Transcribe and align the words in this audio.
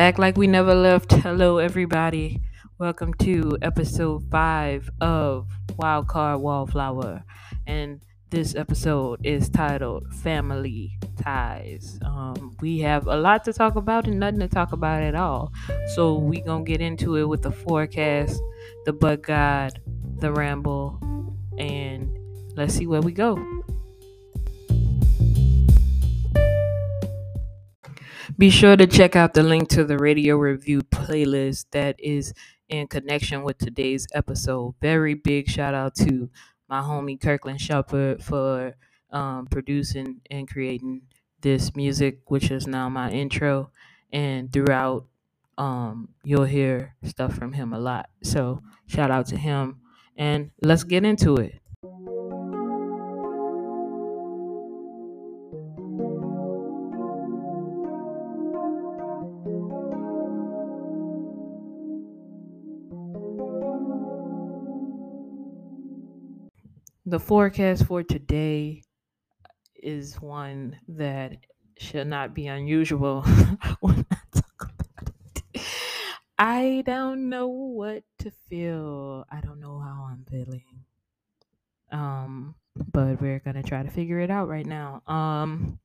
Back 0.00 0.16
like 0.16 0.38
we 0.38 0.46
never 0.46 0.74
left. 0.74 1.12
Hello, 1.12 1.58
everybody. 1.58 2.40
Welcome 2.78 3.12
to 3.18 3.58
episode 3.60 4.22
five 4.30 4.88
of 4.98 5.46
Wildcard 5.72 6.40
Wallflower. 6.40 7.22
And 7.66 8.00
this 8.30 8.54
episode 8.54 9.20
is 9.26 9.50
titled 9.50 10.10
Family 10.14 10.98
Ties. 11.22 11.98
Um, 12.02 12.56
we 12.62 12.78
have 12.78 13.08
a 13.08 13.16
lot 13.16 13.44
to 13.44 13.52
talk 13.52 13.76
about 13.76 14.06
and 14.06 14.18
nothing 14.18 14.40
to 14.40 14.48
talk 14.48 14.72
about 14.72 15.02
at 15.02 15.14
all. 15.14 15.52
So 15.94 16.14
we 16.14 16.40
gonna 16.40 16.64
get 16.64 16.80
into 16.80 17.16
it 17.16 17.28
with 17.28 17.42
the 17.42 17.52
forecast, 17.52 18.40
the 18.86 18.94
but 18.94 19.20
God, 19.20 19.82
the 20.16 20.32
ramble, 20.32 20.98
and 21.58 22.10
let's 22.56 22.72
see 22.72 22.86
where 22.86 23.02
we 23.02 23.12
go. 23.12 23.36
Be 28.40 28.48
sure 28.48 28.74
to 28.74 28.86
check 28.86 29.16
out 29.16 29.34
the 29.34 29.42
link 29.42 29.68
to 29.68 29.84
the 29.84 29.98
radio 29.98 30.34
review 30.38 30.80
playlist 30.80 31.66
that 31.72 32.00
is 32.00 32.32
in 32.70 32.86
connection 32.86 33.42
with 33.42 33.58
today's 33.58 34.06
episode. 34.14 34.76
Very 34.80 35.12
big 35.12 35.46
shout 35.46 35.74
out 35.74 35.94
to 35.96 36.30
my 36.66 36.80
homie 36.80 37.20
Kirkland 37.20 37.60
Shepard 37.60 38.24
for 38.24 38.72
um, 39.10 39.46
producing 39.46 40.22
and 40.30 40.48
creating 40.48 41.02
this 41.42 41.76
music, 41.76 42.20
which 42.28 42.50
is 42.50 42.66
now 42.66 42.88
my 42.88 43.10
intro. 43.10 43.72
And 44.10 44.50
throughout, 44.50 45.04
um, 45.58 46.08
you'll 46.24 46.44
hear 46.44 46.94
stuff 47.02 47.34
from 47.34 47.52
him 47.52 47.74
a 47.74 47.78
lot. 47.78 48.08
So 48.22 48.62
shout 48.86 49.10
out 49.10 49.26
to 49.26 49.36
him. 49.36 49.80
And 50.16 50.50
let's 50.62 50.84
get 50.84 51.04
into 51.04 51.36
it. 51.36 51.60
The 67.10 67.18
forecast 67.18 67.86
for 67.86 68.04
today 68.04 68.84
is 69.74 70.20
one 70.20 70.78
that 70.86 71.38
should 71.76 72.06
not 72.06 72.34
be 72.34 72.46
unusual 72.46 73.22
when 73.80 74.06
I 74.12 74.16
talk 74.32 74.70
about 74.78 75.42
it. 75.52 75.60
I 76.38 76.84
don't 76.86 77.28
know 77.28 77.48
what 77.48 78.04
to 78.20 78.30
feel. 78.48 79.24
I 79.28 79.40
don't 79.40 79.58
know 79.58 79.80
how 79.80 80.08
I'm 80.08 80.24
feeling. 80.30 80.84
Um, 81.90 82.54
but 82.92 83.20
we're 83.20 83.40
gonna 83.40 83.64
try 83.64 83.82
to 83.82 83.90
figure 83.90 84.20
it 84.20 84.30
out 84.30 84.46
right 84.46 84.64
now. 84.64 85.02
Um, 85.08 85.80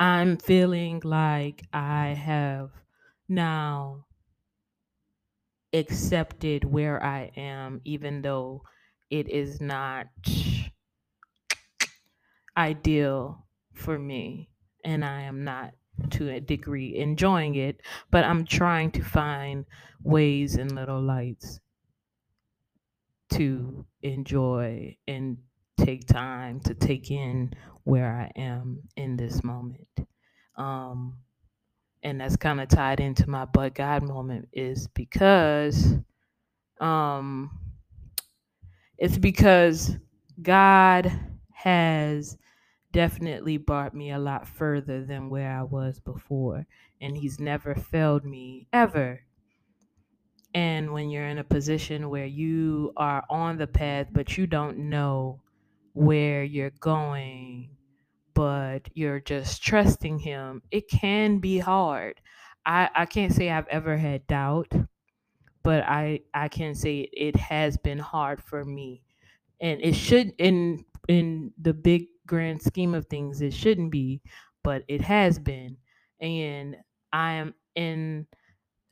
I'm 0.00 0.38
feeling 0.38 1.02
like 1.04 1.64
I 1.70 2.14
have 2.18 2.70
now 3.28 4.06
accepted 5.74 6.64
where 6.64 7.04
I 7.04 7.30
am, 7.36 7.82
even 7.84 8.22
though 8.22 8.62
it 9.10 9.28
is 9.28 9.60
not 9.60 10.06
ideal 12.56 13.46
for 13.72 13.98
me 13.98 14.50
and 14.84 15.04
I 15.04 15.22
am 15.22 15.44
not 15.44 15.72
to 16.10 16.30
a 16.30 16.40
degree 16.40 16.96
enjoying 16.96 17.56
it, 17.56 17.80
but 18.10 18.24
I'm 18.24 18.44
trying 18.44 18.92
to 18.92 19.02
find 19.02 19.64
ways 20.02 20.56
and 20.56 20.74
little 20.74 21.02
lights 21.02 21.60
to 23.30 23.84
enjoy 24.02 24.96
and 25.06 25.38
take 25.76 26.06
time 26.06 26.60
to 26.60 26.74
take 26.74 27.10
in 27.10 27.52
where 27.84 28.10
I 28.10 28.40
am 28.40 28.82
in 28.96 29.16
this 29.16 29.42
moment. 29.44 29.88
Um, 30.56 31.18
and 32.02 32.20
that's 32.20 32.36
kind 32.36 32.60
of 32.60 32.68
tied 32.68 33.00
into 33.00 33.28
my 33.28 33.44
but 33.44 33.74
God 33.74 34.02
moment 34.02 34.48
is 34.52 34.88
because 34.88 35.94
um 36.80 37.50
it's 38.98 39.18
because 39.18 39.96
God 40.42 41.12
has 41.52 42.36
definitely 42.92 43.56
brought 43.56 43.94
me 43.94 44.10
a 44.10 44.18
lot 44.18 44.46
further 44.46 45.04
than 45.04 45.30
where 45.30 45.50
I 45.50 45.62
was 45.62 46.00
before. 46.00 46.66
And 47.00 47.16
He's 47.16 47.38
never 47.38 47.74
failed 47.74 48.24
me 48.24 48.66
ever. 48.72 49.20
And 50.54 50.92
when 50.92 51.10
you're 51.10 51.28
in 51.28 51.38
a 51.38 51.44
position 51.44 52.10
where 52.10 52.26
you 52.26 52.92
are 52.96 53.22
on 53.30 53.58
the 53.58 53.66
path, 53.66 54.08
but 54.10 54.36
you 54.36 54.46
don't 54.46 54.78
know 54.90 55.42
where 55.92 56.42
you're 56.42 56.72
going, 56.80 57.70
but 58.34 58.88
you're 58.94 59.20
just 59.20 59.62
trusting 59.62 60.18
Him, 60.18 60.62
it 60.70 60.88
can 60.88 61.38
be 61.38 61.58
hard. 61.58 62.20
I, 62.66 62.88
I 62.94 63.06
can't 63.06 63.32
say 63.32 63.50
I've 63.50 63.68
ever 63.68 63.96
had 63.96 64.26
doubt 64.26 64.72
but 65.68 65.84
I 65.84 66.22
I 66.32 66.48
can 66.48 66.74
say 66.74 67.10
it 67.12 67.36
has 67.36 67.76
been 67.76 67.98
hard 67.98 68.42
for 68.42 68.64
me, 68.64 69.02
and 69.60 69.82
it 69.82 69.94
should 69.94 70.32
in 70.38 70.86
in 71.08 71.52
the 71.60 71.74
big 71.74 72.06
grand 72.26 72.62
scheme 72.62 72.94
of 72.94 73.06
things 73.08 73.42
it 73.42 73.52
shouldn't 73.52 73.92
be, 73.92 74.22
but 74.64 74.82
it 74.88 75.02
has 75.02 75.38
been, 75.38 75.76
and 76.22 76.76
I 77.12 77.34
am 77.34 77.54
in 77.74 78.26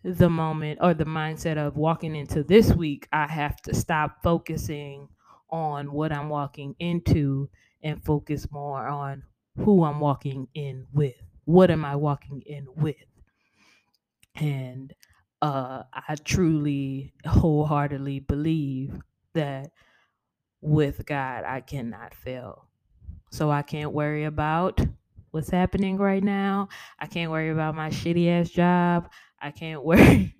the 0.04 0.28
moment 0.28 0.80
or 0.82 0.92
the 0.92 1.06
mindset 1.06 1.56
of 1.56 1.78
walking 1.78 2.14
into 2.14 2.44
this 2.44 2.74
week. 2.74 3.08
I 3.10 3.26
have 3.26 3.56
to 3.62 3.74
stop 3.74 4.22
focusing 4.22 5.08
on 5.48 5.92
what 5.92 6.12
I'm 6.12 6.28
walking 6.28 6.76
into 6.78 7.48
and 7.82 8.04
focus 8.04 8.50
more 8.52 8.86
on 8.86 9.22
who 9.56 9.82
I'm 9.84 10.00
walking 10.00 10.48
in 10.52 10.86
with. 10.92 11.16
What 11.46 11.70
am 11.70 11.86
I 11.86 11.96
walking 11.96 12.42
in 12.44 12.66
with? 12.76 12.96
And 14.34 14.92
uh, 15.42 15.84
I 15.92 16.16
truly, 16.24 17.12
wholeheartedly 17.26 18.20
believe 18.20 19.00
that 19.34 19.72
with 20.60 21.06
God, 21.06 21.44
I 21.44 21.60
cannot 21.60 22.14
fail. 22.14 22.68
So 23.30 23.50
I 23.50 23.62
can't 23.62 23.92
worry 23.92 24.24
about 24.24 24.80
what's 25.30 25.50
happening 25.50 25.98
right 25.98 26.22
now. 26.22 26.68
I 26.98 27.06
can't 27.06 27.30
worry 27.30 27.50
about 27.50 27.74
my 27.74 27.90
shitty 27.90 28.28
ass 28.28 28.50
job. 28.50 29.10
I 29.40 29.50
can't 29.50 29.84
worry 29.86 30.38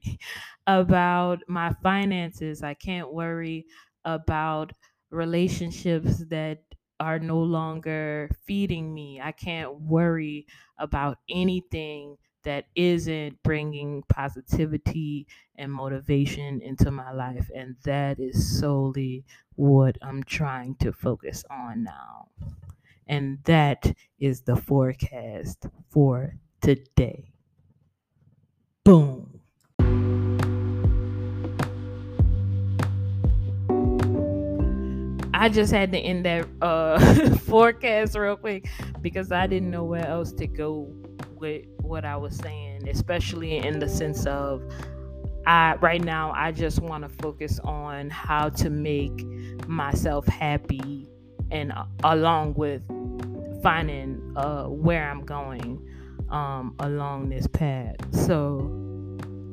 about 0.67 1.43
my 1.49 1.73
finances. 1.83 2.63
I 2.63 2.75
can't 2.75 3.13
worry 3.13 3.67
about 4.05 4.73
relationships 5.11 6.25
that 6.29 6.63
are 6.99 7.19
no 7.19 7.39
longer 7.39 8.31
feeding 8.47 8.95
me. 8.95 9.21
I 9.21 9.33
can't 9.33 9.81
worry 9.81 10.47
about 10.79 11.19
anything 11.29 12.17
that 12.47 12.67
isn't 12.77 13.43
bringing 13.43 14.05
positivity 14.09 15.27
and 15.57 15.73
motivation 15.73 16.63
into 16.63 16.93
my 16.93 17.11
life. 17.11 17.51
And 17.53 17.75
that 17.83 18.21
is 18.21 18.61
solely 18.61 19.25
what 19.57 19.99
I'm 20.01 20.23
trying 20.23 20.77
to 20.77 20.93
focus 20.93 21.45
on 21.51 21.83
now. 21.83 22.29
And 23.09 23.39
that 23.45 23.93
is 24.21 24.43
the 24.43 24.55
forecast 24.55 25.67
for 25.91 26.37
today. 26.61 27.33
Boom. 28.85 29.41
I 35.35 35.49
just 35.49 35.73
had 35.73 35.91
to 35.93 35.99
end 35.99 36.25
that 36.27 36.47
uh, 36.63 37.35
forecast 37.39 38.17
real 38.17 38.37
quick 38.37 38.69
because 39.03 39.33
I 39.33 39.49
didn't 39.49 39.73
know 39.73 39.85
where 39.85 40.07
else 40.07 40.33
to 40.35 40.47
go 40.47 40.93
with 41.37 41.65
what 41.81 42.05
I 42.05 42.17
was 42.17 42.37
saying, 42.37 42.89
especially 42.89 43.59
in 43.59 43.79
the 43.79 43.89
sense 43.89 44.27
of 44.27 44.63
I 45.47 45.77
right 45.77 46.03
now 46.03 46.33
I 46.35 46.51
just 46.51 46.81
want 46.81 47.05
to 47.05 47.09
focus 47.09 47.61
on 47.63 48.11
how 48.11 48.49
to 48.51 48.71
make 48.71 49.25
myself 49.69 50.27
happy 50.27 51.09
and 51.51 51.73
uh, 51.73 51.85
along 52.03 52.55
with 52.55 52.83
finding 53.63 54.33
uh, 54.37 54.65
where 54.65 55.09
I'm 55.09 55.25
going 55.25 55.81
um, 56.31 56.75
along 56.81 57.29
this 57.29 57.47
path. 57.47 57.97
So 58.13 58.71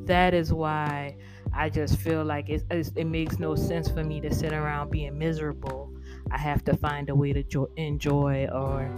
that 0.05 0.33
is 0.33 0.51
why 0.51 1.15
I 1.55 1.69
just 1.69 1.97
feel 1.97 2.23
like 2.25 2.49
it, 2.49 2.63
it 2.71 3.05
makes 3.05 3.37
no 3.37 3.55
sense 3.55 3.89
for 3.89 4.03
me 4.03 4.19
to 4.21 4.33
sit 4.33 4.53
around 4.53 4.89
being 4.89 5.17
miserable. 5.17 5.93
I 6.31 6.37
have 6.37 6.63
to 6.65 6.75
find 6.75 7.09
a 7.09 7.15
way 7.15 7.33
to 7.33 7.43
jo- 7.43 7.69
enjoy 7.77 8.47
or 8.51 8.89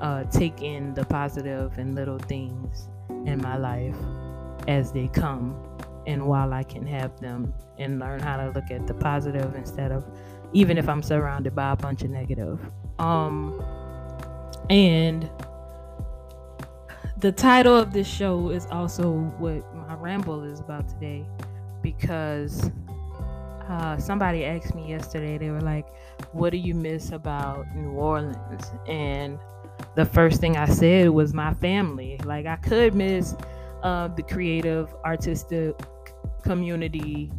uh, 0.00 0.24
take 0.24 0.62
in 0.62 0.94
the 0.94 1.04
positive 1.04 1.76
and 1.78 1.94
little 1.94 2.18
things 2.18 2.88
in 3.24 3.40
my 3.40 3.56
life 3.56 3.96
as 4.68 4.92
they 4.92 5.08
come 5.08 5.56
and 6.06 6.24
while 6.26 6.52
I 6.52 6.62
can 6.62 6.86
have 6.86 7.18
them 7.20 7.52
and 7.78 7.98
learn 7.98 8.20
how 8.20 8.36
to 8.36 8.50
look 8.50 8.70
at 8.70 8.86
the 8.86 8.94
positive 8.94 9.54
instead 9.54 9.92
of 9.92 10.04
even 10.52 10.78
if 10.78 10.88
I'm 10.88 11.02
surrounded 11.02 11.54
by 11.54 11.72
a 11.72 11.76
bunch 11.76 12.02
of 12.02 12.10
negative. 12.10 12.60
Um 12.98 13.62
and 14.70 15.28
the 17.18 17.32
title 17.32 17.76
of 17.76 17.92
this 17.92 18.06
show 18.06 18.50
is 18.50 18.66
also 18.66 19.10
what 19.38 19.74
my 19.74 19.94
ramble 19.94 20.44
is 20.44 20.60
about 20.60 20.88
today 20.88 21.24
because 21.82 22.70
uh, 23.68 23.96
somebody 23.96 24.44
asked 24.44 24.74
me 24.74 24.88
yesterday, 24.88 25.38
they 25.38 25.50
were 25.50 25.60
like, 25.60 25.86
What 26.32 26.50
do 26.50 26.58
you 26.58 26.74
miss 26.74 27.12
about 27.12 27.66
New 27.74 27.90
Orleans? 27.90 28.70
And 28.86 29.38
the 29.94 30.04
first 30.04 30.40
thing 30.40 30.56
I 30.56 30.66
said 30.66 31.10
was 31.10 31.32
my 31.32 31.54
family. 31.54 32.20
Like, 32.24 32.46
I 32.46 32.56
could 32.56 32.94
miss 32.94 33.34
uh, 33.82 34.08
the 34.08 34.22
creative, 34.22 34.94
artistic 35.04 35.74
community 36.42 37.30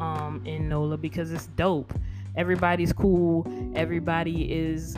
um, 0.00 0.42
in 0.44 0.68
NOLA 0.68 0.96
because 0.96 1.32
it's 1.32 1.46
dope. 1.48 1.92
Everybody's 2.36 2.92
cool, 2.92 3.46
everybody 3.74 4.50
is 4.50 4.96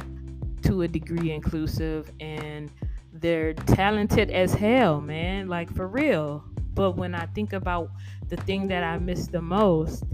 to 0.63 0.83
a 0.83 0.89
degree 0.89 1.33
inclusive, 1.33 2.11
and 2.21 2.71
they're 3.13 3.55
talented 3.55 4.31
as 4.31 4.55
hell, 4.55 5.01
man. 5.01 5.49
Like, 5.49 5.75
for 5.75 5.89
real. 5.89 6.45
But 6.75 6.93
when 6.93 7.15
I 7.15 7.27
think 7.27 7.53
about 7.53 7.91
the 8.29 8.37
thing 8.37 8.69
that 8.69 8.83
I 8.83 8.99
miss 8.99 9.27
the 9.27 9.43
most, 9.43 10.05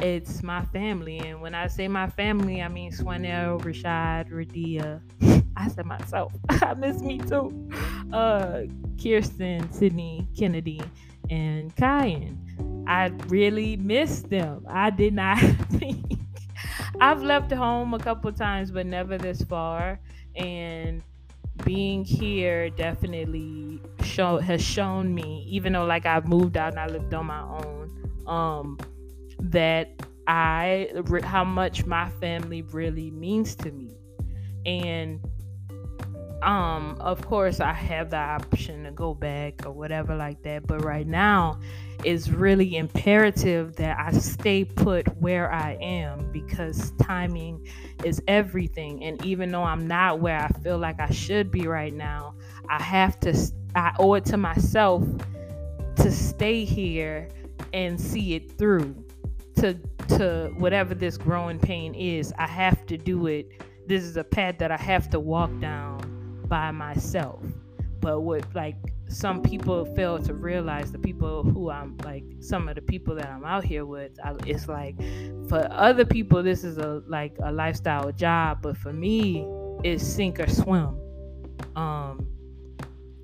it's 0.00 0.42
my 0.42 0.64
family. 0.66 1.18
And 1.18 1.40
when 1.40 1.54
I 1.54 1.66
say 1.66 1.88
my 1.88 2.08
family, 2.08 2.62
I 2.62 2.68
mean 2.68 2.92
Swanell, 2.92 3.60
Rashad, 3.60 4.30
Radia. 4.30 5.00
I 5.56 5.68
said 5.68 5.86
myself. 5.86 6.32
I 6.48 6.74
miss 6.74 7.00
me 7.00 7.18
too. 7.18 7.70
Uh, 8.12 8.62
Kirsten, 9.02 9.72
Sydney, 9.72 10.28
Kennedy, 10.36 10.82
and 11.30 11.74
Kyan. 11.76 12.84
I 12.86 13.06
really 13.28 13.76
miss 13.76 14.20
them. 14.22 14.66
I 14.68 14.90
did 14.90 15.14
not 15.14 15.38
think 15.70 16.18
I've 17.00 17.22
left 17.22 17.52
home 17.52 17.94
a 17.94 17.98
couple 17.98 18.32
times, 18.32 18.70
but 18.70 18.86
never 18.86 19.18
this 19.18 19.42
far. 19.42 19.98
And 20.34 21.02
being 21.64 22.04
here 22.04 22.70
definitely 22.70 23.80
show 24.02 24.38
has 24.38 24.62
shown 24.62 25.14
me, 25.14 25.46
even 25.48 25.72
though 25.72 25.84
like 25.84 26.06
I've 26.06 26.28
moved 26.28 26.56
out 26.56 26.72
and 26.72 26.80
I 26.80 26.86
lived 26.86 27.12
on 27.14 27.26
my 27.26 27.40
own, 27.40 28.24
um, 28.26 28.78
that 29.38 30.02
I 30.26 30.90
how 31.22 31.44
much 31.44 31.86
my 31.86 32.10
family 32.20 32.62
really 32.62 33.10
means 33.10 33.54
to 33.56 33.70
me. 33.70 33.96
And 34.64 35.20
um 36.42 36.96
of 37.00 37.24
course 37.24 37.60
I 37.60 37.72
have 37.72 38.10
the 38.10 38.18
option 38.18 38.84
to 38.84 38.90
go 38.90 39.14
back 39.14 39.64
or 39.64 39.72
whatever 39.72 40.16
like 40.16 40.42
that, 40.42 40.66
but 40.66 40.84
right 40.84 41.06
now 41.06 41.60
it's 42.04 42.28
really 42.28 42.76
imperative 42.76 43.76
that 43.76 43.98
I 43.98 44.12
stay 44.18 44.64
put 44.64 45.08
where 45.18 45.50
I 45.50 45.78
am 45.80 46.30
because 46.32 46.92
timing 47.02 47.66
is 48.04 48.20
everything. 48.28 49.02
And 49.04 49.24
even 49.24 49.50
though 49.50 49.62
I'm 49.62 49.86
not 49.86 50.20
where 50.20 50.38
I 50.38 50.48
feel 50.60 50.78
like 50.78 51.00
I 51.00 51.10
should 51.10 51.50
be 51.50 51.66
right 51.66 51.94
now, 51.94 52.34
I 52.68 52.82
have 52.82 53.18
to 53.20 53.34
I 53.74 53.94
owe 53.98 54.14
it 54.14 54.24
to 54.26 54.36
myself 54.36 55.04
to 55.96 56.10
stay 56.10 56.64
here 56.64 57.28
and 57.72 58.00
see 58.00 58.34
it 58.34 58.58
through 58.58 59.05
to 59.56 59.74
to 60.08 60.52
whatever 60.56 60.94
this 60.94 61.16
growing 61.18 61.58
pain 61.58 61.94
is 61.94 62.32
i 62.38 62.46
have 62.46 62.86
to 62.86 62.96
do 62.96 63.26
it. 63.26 63.62
This 63.86 64.02
is 64.02 64.16
a 64.16 64.24
path 64.24 64.58
that 64.58 64.70
i 64.70 64.76
have 64.76 65.08
to 65.10 65.20
walk 65.20 65.50
down 65.60 66.42
by 66.48 66.70
myself. 66.70 67.42
But 68.00 68.20
what 68.20 68.44
like 68.54 68.76
some 69.08 69.42
people 69.42 69.84
fail 69.94 70.18
to 70.18 70.34
realize 70.34 70.90
the 70.90 70.98
people 70.98 71.44
who 71.44 71.70
i'm 71.70 71.96
like 72.04 72.24
some 72.40 72.68
of 72.68 72.74
the 72.74 72.82
people 72.82 73.14
that 73.14 73.28
i'm 73.28 73.44
out 73.44 73.64
here 73.64 73.84
with 73.86 74.12
I, 74.24 74.34
it's 74.46 74.66
like 74.66 74.96
for 75.48 75.66
other 75.70 76.04
people 76.04 76.42
this 76.42 76.64
is 76.64 76.78
a 76.78 77.02
like 77.06 77.36
a 77.42 77.52
lifestyle 77.52 78.10
job 78.10 78.62
but 78.62 78.76
for 78.76 78.92
me 78.92 79.46
it's 79.84 80.04
sink 80.04 80.40
or 80.40 80.48
swim. 80.48 80.98
Um 81.76 82.26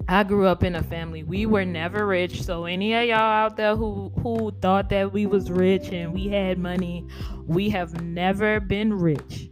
I 0.09 0.25
grew 0.25 0.47
up 0.47 0.63
in 0.65 0.75
a 0.75 0.83
family. 0.83 1.23
We 1.23 1.47
were 1.47 1.65
never 1.65 2.07
rich. 2.07 2.43
So 2.43 2.65
any 2.65 2.93
of 2.95 3.05
y'all 3.05 3.19
out 3.19 3.57
there 3.57 3.77
who 3.77 4.13
who 4.23 4.53
thought 4.61 4.89
that 4.91 5.13
we 5.13 5.27
was 5.27 5.51
rich 5.51 5.89
and 5.93 6.13
we 6.13 6.29
had 6.29 6.59
money, 6.59 7.07
we 7.47 7.71
have 7.71 8.01
never 8.03 8.61
been 8.61 8.95
rich. 8.95 9.51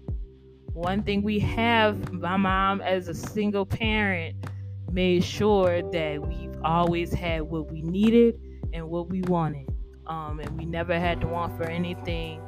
One 0.73 1.03
thing 1.03 1.23
we 1.23 1.39
have, 1.41 2.13
my 2.13 2.37
mom 2.37 2.81
as 2.81 3.09
a 3.09 3.15
single 3.15 3.67
parent 3.67 4.37
made 4.91 5.23
sure 5.23 5.83
that 5.93 6.27
we've 6.27 6.57
always 6.65 7.13
had 7.13 7.43
what 7.43 7.71
we 7.71 7.83
needed 7.83 8.41
and 8.73 8.89
what 8.89 9.09
we 9.09 9.21
wanted. 9.23 9.69
Um, 10.07 10.41
and 10.41 10.57
we 10.59 10.65
never 10.65 10.99
had 10.99 11.21
to 11.21 11.27
want 11.27 11.57
for 11.57 11.65
anything. 11.65 12.41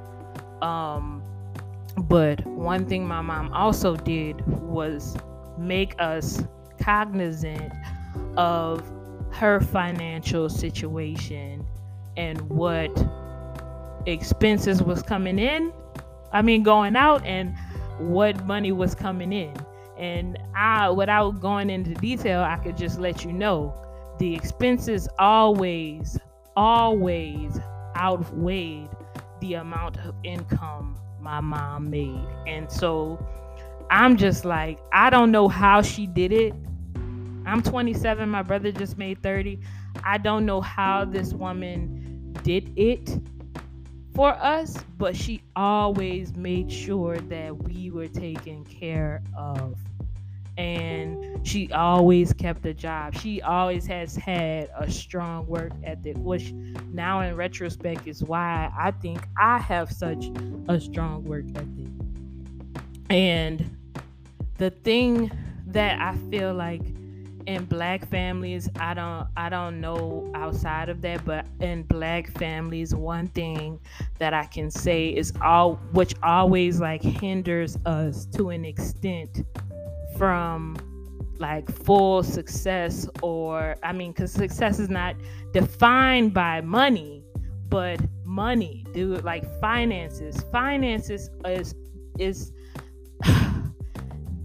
Um, 0.61 1.23
but 2.05 2.45
one 2.47 2.87
thing 2.87 3.07
my 3.07 3.21
mom 3.21 3.53
also 3.53 3.97
did 3.97 4.41
was 4.61 5.17
make 5.59 5.95
us 5.99 6.43
cognizant 6.83 7.73
of 8.37 8.83
her 9.31 9.61
financial 9.61 10.49
situation 10.49 11.67
and 12.17 12.41
what 12.49 12.91
expenses 14.07 14.83
was 14.83 15.03
coming 15.03 15.39
in 15.39 15.73
i 16.33 16.43
mean 16.43 16.63
going 16.63 16.97
out 16.97 17.25
and 17.25 17.55
what 17.99 18.45
money 18.47 18.73
was 18.73 18.95
coming 18.95 19.33
in. 19.33 19.55
And 19.99 20.39
i 20.57 20.91
without 20.91 21.41
going 21.41 21.71
into 21.71 21.95
detail 21.95 22.41
i 22.41 22.57
could 22.57 22.77
just 22.77 22.99
let 22.99 23.25
you 23.25 23.33
know 23.33 23.75
the 24.19 24.35
expenses 24.35 25.09
always 25.19 26.19
always 26.57 27.59
outweighed 27.97 28.89
the 29.41 29.55
amount 29.55 29.99
of 29.99 30.15
income 30.25 30.99
my 31.21 31.41
mom 31.41 31.91
made. 31.91 32.27
And 32.47 32.71
so 32.71 33.25
i'm 33.91 34.17
just 34.17 34.45
like 34.45 34.79
i 34.93 35.11
don't 35.11 35.31
know 35.31 35.49
how 35.49 35.83
she 35.83 36.07
did 36.07 36.33
it 36.33 36.55
I'm 37.47 37.63
27. 37.63 38.29
My 38.29 38.43
brother 38.43 38.73
just 38.73 38.99
made 38.99 39.23
30. 39.23 39.61
I 40.05 40.19
don't 40.19 40.47
know 40.47 40.61
how 40.61 41.05
this 41.05 41.33
woman 41.33 42.35
did 42.43 42.73
it 42.77 43.19
for 44.15 44.31
us, 44.35 44.77
but 44.99 45.17
she 45.17 45.43
always 45.57 46.35
made 46.37 46.71
sure 46.71 47.17
that 47.17 47.57
we 47.63 47.91
were 47.91 48.09
taken 48.09 48.65
care 48.65 49.23
of. 49.37 49.79
And 50.59 51.47
she 51.47 51.73
always 51.73 52.33
kept 52.35 52.67
a 52.67 52.75
job. 52.75 53.15
She 53.15 53.41
always 53.41 53.87
has 53.87 54.15
had 54.15 54.69
a 54.77 54.91
strong 54.91 55.47
work 55.47 55.73
ethic, 55.83 56.17
which 56.19 56.53
now 56.93 57.21
in 57.23 57.37
retrospect 57.37 58.07
is 58.07 58.23
why 58.23 58.71
I 58.79 58.91
think 58.91 59.21
I 59.39 59.59
have 59.59 59.91
such 59.91 60.31
a 60.69 60.79
strong 60.79 61.25
work 61.25 61.47
ethic. 61.55 61.87
And 63.09 63.77
the 64.59 64.71
thing 64.71 65.31
that 65.69 66.01
I 66.01 66.17
feel 66.31 66.53
like 66.53 66.83
in 67.47 67.65
black 67.65 68.07
families 68.09 68.69
i 68.79 68.95
don't 68.95 69.27
i 69.37 69.49
don't 69.49 69.81
know 69.81 70.31
outside 70.35 70.89
of 70.89 71.01
that 71.01 71.25
but 71.25 71.47
in 71.61 71.83
black 71.85 72.31
families 72.39 72.95
one 72.95 73.27
thing 73.29 73.79
that 74.19 74.35
i 74.35 74.45
can 74.45 74.71
say 74.71 75.09
is 75.09 75.33
all 75.43 75.75
which 75.93 76.15
always 76.23 76.81
like 76.81 77.03
hinders 77.03 77.77
us 77.87 78.27
to 78.27 78.51
an 78.51 78.65
extent 78.65 79.45
from 80.17 80.77
like 81.39 81.71
full 81.85 82.23
success 82.23 83.09
or 83.23 83.77
i 83.83 83.93
mean 83.93 84.13
because 84.13 84.33
success 84.33 84.79
is 84.79 84.89
not 84.89 85.17
defined 85.53 86.33
by 86.33 86.61
money 86.61 87.23
but 87.69 87.99
money 88.33 88.85
dude 88.93 89.25
like 89.25 89.45
finances. 89.61 90.43
Finances 90.51 91.31
is 91.45 91.75
is 92.19 92.53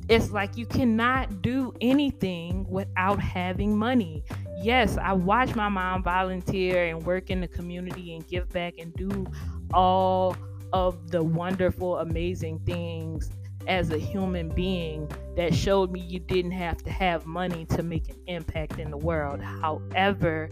it's 0.10 0.32
like 0.32 0.58
you 0.58 0.66
cannot 0.66 1.42
do 1.42 1.74
anything 1.82 2.66
without 2.70 3.20
having 3.20 3.78
money. 3.78 4.24
Yes, 4.62 4.98
I 4.98 5.14
watch 5.14 5.54
my 5.56 5.70
mom 5.70 6.04
volunteer 6.04 6.86
and 6.86 7.06
work 7.06 7.30
in 7.30 7.42
the 7.42 7.48
community 7.48 8.16
and 8.16 8.26
give 8.28 8.50
back 8.50 8.76
and 8.80 8.94
do 8.96 9.28
all 9.74 10.36
of 10.74 11.12
the 11.12 11.22
wonderful, 11.22 11.98
amazing 11.98 12.60
things 12.60 13.30
as 13.68 13.92
a 13.92 13.98
human 13.98 14.50
being 14.50 15.12
that 15.36 15.54
showed 15.54 15.92
me 15.92 16.00
you 16.00 16.20
didn't 16.20 16.52
have 16.52 16.78
to 16.84 16.90
have 16.90 17.26
money 17.26 17.66
to 17.66 17.84
make 17.84 18.10
an 18.10 18.16
impact 18.28 18.80
in 18.80 18.90
the 18.90 18.98
world. 18.98 19.42
However, 19.42 20.50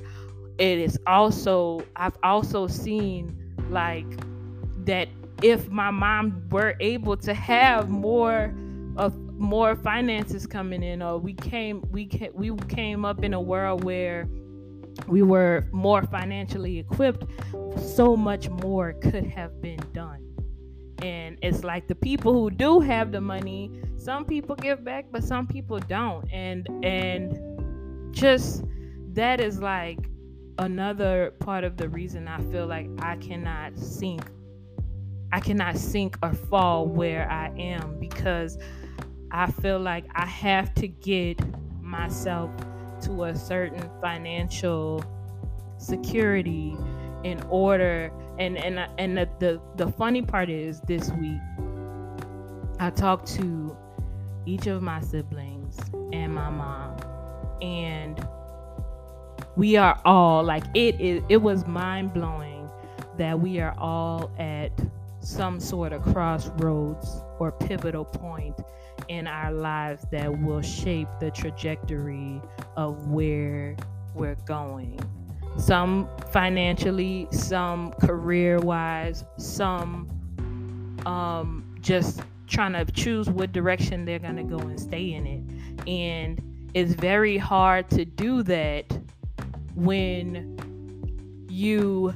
it 0.58 0.80
is 0.80 1.00
also, 1.08 1.82
I've 1.96 2.18
also 2.24 2.68
seen 2.68 3.38
like 3.70 4.06
that 4.86 5.08
if 5.42 5.70
my 5.70 5.92
mom 5.92 6.48
were 6.50 6.76
able 6.80 7.18
to 7.18 7.34
have 7.34 7.90
more 7.90 8.54
of 8.98 9.14
more 9.38 9.76
finances 9.76 10.48
coming 10.48 10.84
in 10.84 11.02
or 11.02 11.18
we 11.18 11.34
came 11.34 11.84
we 11.92 12.06
came, 12.06 12.32
we 12.34 12.56
came 12.68 13.06
up 13.06 13.24
in 13.24 13.34
a 13.34 13.42
world 13.42 13.84
where 13.84 14.28
we 15.08 15.22
were 15.22 15.68
more 15.72 16.04
financially 16.04 16.80
equipped 16.80 17.26
so 17.78 18.16
much 18.16 18.50
more 18.50 18.94
could 18.94 19.26
have 19.26 19.62
been 19.62 19.80
done. 19.94 20.22
And 21.02 21.38
it's 21.42 21.64
like 21.64 21.88
the 21.88 21.96
people 21.96 22.34
who 22.34 22.50
do 22.50 22.80
have 22.80 23.12
the 23.12 23.22
money 23.22 23.82
some 23.98 24.26
people 24.26 24.56
give 24.56 24.84
back 24.84 25.06
but 25.12 25.24
some 25.24 25.48
people 25.48 25.80
don't. 25.80 26.32
And 26.32 26.68
and 26.84 28.14
just 28.16 28.64
that 29.14 29.42
is 29.42 29.60
like 29.60 30.10
another 30.60 31.34
part 31.40 31.64
of 31.64 31.76
the 31.78 31.90
reason 31.90 32.28
i 32.28 32.40
feel 32.52 32.66
like 32.66 32.88
i 33.00 33.16
cannot 33.18 33.78
sink 33.78 34.22
i 35.34 35.40
cannot 35.40 35.78
sink 35.78 36.18
or 36.24 36.32
fall 36.34 36.88
where 36.88 37.30
i 37.30 37.48
am 37.58 38.00
because 38.00 38.58
I 39.32 39.52
feel 39.52 39.80
like 39.80 40.06
I 40.16 40.26
have 40.26 40.74
to 40.76 40.88
get 40.88 41.40
myself 41.82 42.52
to 43.02 43.26
a 43.26 43.36
certain 43.36 43.90
financial 44.02 45.04
security 45.78 46.76
in 47.24 47.42
order 47.50 48.12
and 48.40 48.58
and 48.58 48.80
and 48.98 49.18
the, 49.18 49.30
the 49.40 49.62
the 49.76 49.92
funny 49.92 50.22
part 50.22 50.50
is 50.50 50.80
this 50.82 51.12
week 51.14 51.42
I 52.80 52.90
talked 52.90 53.28
to 53.36 53.76
each 54.46 54.68
of 54.68 54.82
my 54.82 55.02
siblings 55.02 55.78
and 56.14 56.34
my 56.34 56.50
mom 56.50 56.98
and 57.62 58.28
we 59.56 59.76
are 59.78 60.00
all 60.06 60.44
like 60.44 60.64
it 60.74 61.00
is 61.00 61.24
it 61.30 61.38
was 61.38 61.66
mind 61.66 62.14
blowing 62.14 62.70
that 63.18 63.40
we 63.40 63.60
are 63.60 63.76
all 63.78 64.30
at 64.38 64.72
some 65.22 65.60
sort 65.60 65.94
of 65.94 66.04
crossroads 66.04 67.22
or 67.40 67.52
pivotal 67.52 68.06
point 68.06 68.60
in 69.08 69.28
our 69.28 69.52
lives 69.52 70.06
that 70.12 70.42
will 70.42 70.62
shape 70.62 71.08
the 71.20 71.32
trajectory 71.32 72.42
of 72.76 73.08
where 73.08 73.76
we're 74.14 74.38
going. 74.46 75.00
Some 75.58 76.10
financially, 76.32 77.28
some 77.32 77.92
career 77.94 78.60
wise, 78.60 79.24
some 79.38 80.10
um, 81.06 81.76
just 81.82 82.22
trying 82.48 82.74
to 82.74 82.86
choose 82.92 83.30
what 83.30 83.52
direction 83.52 84.06
they're 84.06 84.20
going 84.20 84.36
to 84.36 84.44
go 84.44 84.58
and 84.58 84.80
stay 84.80 85.14
in 85.14 85.26
it. 85.26 85.88
And 85.88 86.42
it's 86.74 86.94
very 86.94 87.38
hard 87.38 87.90
to 87.92 88.06
do 88.06 88.44
that 88.44 88.86
when 89.76 90.58
you 91.50 92.14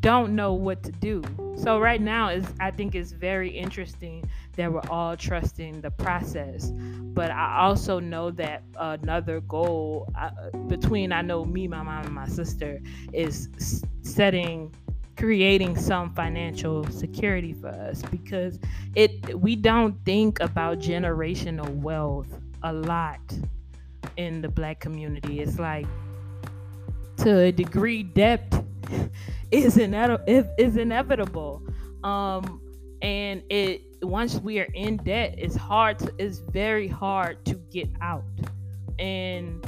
don't 0.00 0.34
know 0.34 0.52
what 0.52 0.82
to 0.82 0.92
do. 0.92 1.22
So 1.56 1.78
right 1.78 2.00
now 2.00 2.28
is 2.28 2.44
I 2.58 2.70
think 2.70 2.94
it's 2.94 3.12
very 3.12 3.50
interesting 3.50 4.28
that 4.56 4.72
we're 4.72 4.80
all 4.90 5.16
trusting 5.16 5.80
the 5.80 5.90
process. 5.90 6.70
But 6.70 7.30
I 7.30 7.58
also 7.60 7.98
know 7.98 8.30
that 8.32 8.62
another 8.76 9.40
goal 9.40 10.08
uh, 10.18 10.30
between 10.68 11.12
I 11.12 11.22
know 11.22 11.44
me, 11.44 11.68
my 11.68 11.82
mom, 11.82 12.04
and 12.04 12.14
my 12.14 12.26
sister 12.26 12.80
is 13.12 13.48
setting 14.02 14.72
creating 15.16 15.76
some 15.76 16.14
financial 16.14 16.82
security 16.90 17.52
for 17.52 17.68
us 17.68 18.00
because 18.10 18.58
it 18.94 19.38
we 19.38 19.54
don't 19.54 19.94
think 20.06 20.40
about 20.40 20.78
generational 20.78 21.68
wealth 21.76 22.28
a 22.62 22.72
lot 22.72 23.20
in 24.16 24.40
the 24.40 24.48
black 24.48 24.80
community. 24.80 25.40
It's 25.40 25.58
like 25.58 25.86
to 27.18 27.38
a 27.38 27.52
degree 27.52 28.02
debt 28.02 28.64
is 29.50 29.76
inevitable 29.76 30.24
is 30.58 30.76
inevitable 30.76 31.62
um 32.02 32.59
and 33.02 33.42
it 33.50 33.82
once 34.02 34.36
we 34.36 34.58
are 34.58 34.68
in 34.74 34.96
debt 34.98 35.34
it's 35.36 35.56
hard 35.56 35.98
to, 35.98 36.12
it's 36.18 36.38
very 36.38 36.88
hard 36.88 37.44
to 37.44 37.54
get 37.70 37.88
out. 38.00 38.24
And 38.98 39.64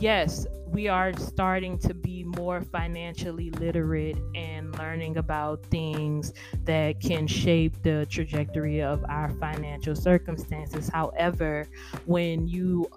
yes 0.00 0.46
we 0.66 0.86
are 0.86 1.12
starting 1.18 1.76
to 1.78 1.92
be 1.92 2.22
more 2.22 2.62
financially 2.62 3.50
literate 3.50 4.16
and 4.36 4.76
learning 4.78 5.16
about 5.16 5.64
things 5.66 6.32
that 6.64 7.00
can 7.00 7.26
shape 7.26 7.74
the 7.82 8.06
trajectory 8.08 8.80
of 8.80 9.04
our 9.08 9.30
financial 9.40 9.96
circumstances. 9.96 10.88
However 10.88 11.66
when 12.06 12.46
you 12.46 12.88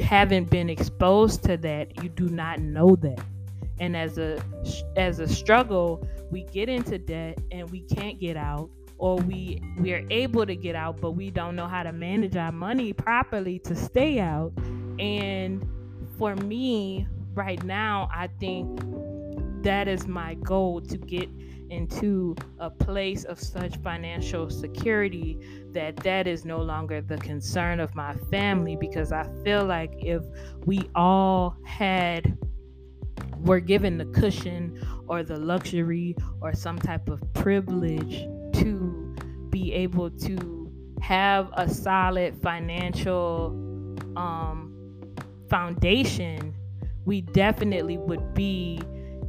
haven't 0.00 0.50
been 0.50 0.68
exposed 0.68 1.44
to 1.44 1.56
that 1.56 2.02
you 2.02 2.08
do 2.08 2.28
not 2.28 2.60
know 2.60 2.96
that 2.96 3.24
and 3.78 3.96
as 3.96 4.18
a 4.18 4.42
as 4.96 5.18
a 5.18 5.28
struggle 5.28 6.06
we 6.30 6.44
get 6.44 6.68
into 6.68 6.98
debt 6.98 7.38
and 7.50 7.70
we 7.70 7.80
can't 7.80 8.20
get 8.20 8.36
out 8.36 8.70
or 8.98 9.16
we 9.16 9.60
we 9.80 9.92
are 9.92 10.06
able 10.10 10.46
to 10.46 10.56
get 10.56 10.74
out 10.74 11.00
but 11.00 11.12
we 11.12 11.30
don't 11.30 11.56
know 11.56 11.66
how 11.66 11.82
to 11.82 11.92
manage 11.92 12.36
our 12.36 12.52
money 12.52 12.92
properly 12.92 13.58
to 13.58 13.74
stay 13.74 14.20
out. 14.20 14.52
And 14.98 15.66
for 16.18 16.36
me 16.36 17.06
right 17.34 17.62
now 17.64 18.08
i 18.12 18.28
think 18.38 18.80
that 19.62 19.88
is 19.88 20.06
my 20.06 20.34
goal 20.34 20.80
to 20.80 20.96
get 20.96 21.28
into 21.70 22.36
a 22.58 22.70
place 22.70 23.24
of 23.24 23.40
such 23.40 23.76
financial 23.78 24.48
security 24.50 25.38
that 25.72 25.96
that 25.96 26.26
is 26.26 26.44
no 26.44 26.60
longer 26.60 27.00
the 27.00 27.16
concern 27.18 27.80
of 27.80 27.94
my 27.94 28.14
family 28.30 28.76
because 28.76 29.10
i 29.10 29.26
feel 29.42 29.64
like 29.64 29.92
if 29.98 30.22
we 30.66 30.88
all 30.94 31.56
had 31.64 32.36
were 33.44 33.60
given 33.60 33.98
the 33.98 34.06
cushion 34.06 34.80
or 35.06 35.22
the 35.22 35.36
luxury 35.36 36.16
or 36.40 36.52
some 36.54 36.78
type 36.78 37.08
of 37.08 37.20
privilege 37.34 38.26
to 38.54 39.14
be 39.50 39.72
able 39.72 40.10
to 40.10 40.72
have 41.00 41.50
a 41.54 41.68
solid 41.68 42.34
financial 42.42 43.48
um, 44.16 44.74
foundation, 45.50 46.54
we 47.04 47.20
definitely 47.20 47.98
would 47.98 48.34
be 48.34 48.80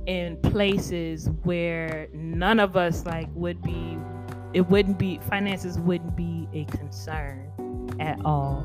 in 0.07 0.37
places 0.37 1.29
where 1.43 2.07
none 2.13 2.59
of 2.59 2.77
us 2.77 3.05
like 3.05 3.27
would 3.33 3.61
be 3.61 3.97
it 4.53 4.61
wouldn't 4.69 4.97
be 4.97 5.19
finances 5.27 5.77
wouldn't 5.79 6.15
be 6.15 6.47
a 6.53 6.63
concern 6.65 7.51
at 7.99 8.17
all. 8.23 8.63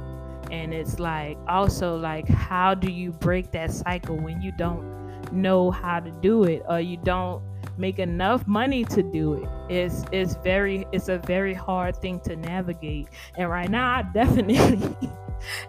And 0.53 0.73
it's 0.73 1.01
like 1.01 1.37
also 1.49 1.97
like 1.97 2.29
how 2.29 2.75
do 2.75 2.93
you 2.93 3.11
break 3.11 3.51
that 3.53 3.73
cycle 3.73 4.17
when 4.17 4.41
you 4.41 4.53
don't 4.53 5.00
know 5.33 5.71
how 5.71 6.01
to 6.01 6.11
do 6.11 6.45
it 6.45 6.63
or 6.69 6.81
you 6.81 6.97
don't 6.99 7.43
make 7.79 7.99
enough 7.99 8.47
money 8.47 8.85
to 8.85 9.03
do 9.03 9.35
it 9.35 9.49
it's 9.69 10.05
it's 10.13 10.35
very 10.37 10.87
it's 10.93 11.09
a 11.09 11.19
very 11.19 11.55
hard 11.55 11.97
thing 11.97 12.21
to 12.21 12.37
navigate 12.37 13.09
and 13.37 13.49
right 13.49 13.71
now 13.71 13.97
i 13.97 14.03
definitely 14.15 14.97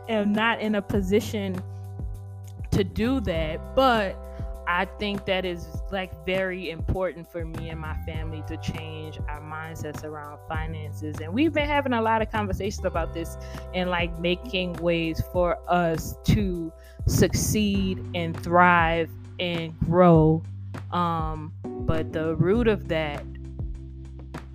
am 0.10 0.34
not 0.34 0.60
in 0.60 0.76
a 0.76 0.82
position 0.82 1.56
to 2.72 2.84
do 2.84 3.20
that 3.20 3.60
but 3.76 4.18
I 4.68 4.86
think 4.86 5.26
that 5.26 5.44
is 5.44 5.68
like 5.92 6.26
very 6.26 6.70
important 6.70 7.30
for 7.30 7.44
me 7.44 7.70
and 7.70 7.80
my 7.80 7.96
family 8.06 8.42
to 8.48 8.56
change 8.56 9.20
our 9.28 9.42
mindsets 9.42 10.06
around 10.06 10.40
finances. 10.48 11.18
And 11.20 11.34
we've 11.34 11.52
been 11.52 11.68
having 11.68 11.92
a 11.92 12.02
lot 12.02 12.22
of 12.22 12.32
conversations 12.32 12.86
about 12.86 13.14
this 13.14 13.38
and 13.74 13.90
like 13.90 14.18
making 14.20 14.74
ways 14.74 15.22
for 15.34 15.58
us 15.68 16.16
to 16.26 16.72
succeed 17.06 18.02
and 18.16 18.42
thrive 18.42 19.10
and 19.42 19.78
grow. 19.80 20.44
Um, 20.92 21.52
but 21.64 22.14
the 22.14 22.36
root 22.36 22.68
of 22.68 22.88
that, 22.90 23.26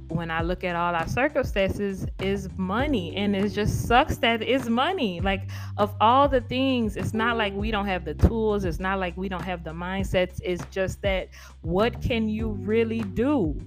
when 0.09 0.31
I 0.31 0.40
look 0.40 0.62
at 0.64 0.76
all 0.76 0.95
our 0.95 1.09
circumstances, 1.09 2.07
is 2.21 2.49
money. 2.57 3.14
And 3.16 3.35
it 3.35 3.49
just 3.50 3.87
sucks 3.87 4.16
that 4.19 4.40
it's 4.40 4.69
money. 4.69 5.21
Like, 5.21 5.50
of 5.76 5.95
all 6.00 6.28
the 6.28 6.40
things, 6.40 6.97
it's 6.97 7.12
not 7.12 7.37
like 7.37 7.52
we 7.55 7.71
don't 7.71 7.87
have 7.87 8.05
the 8.05 8.14
tools, 8.14 8.64
it's 8.64 8.78
not 8.78 8.99
like 8.99 9.16
we 9.16 9.28
don't 9.28 9.43
have 9.43 9.64
the 9.64 9.73
mindsets. 9.73 10.40
It's 10.43 10.64
just 10.71 11.02
that 11.02 11.28
what 11.62 12.00
can 12.00 12.28
you 12.28 12.52
really 12.52 13.00
do? 13.00 13.61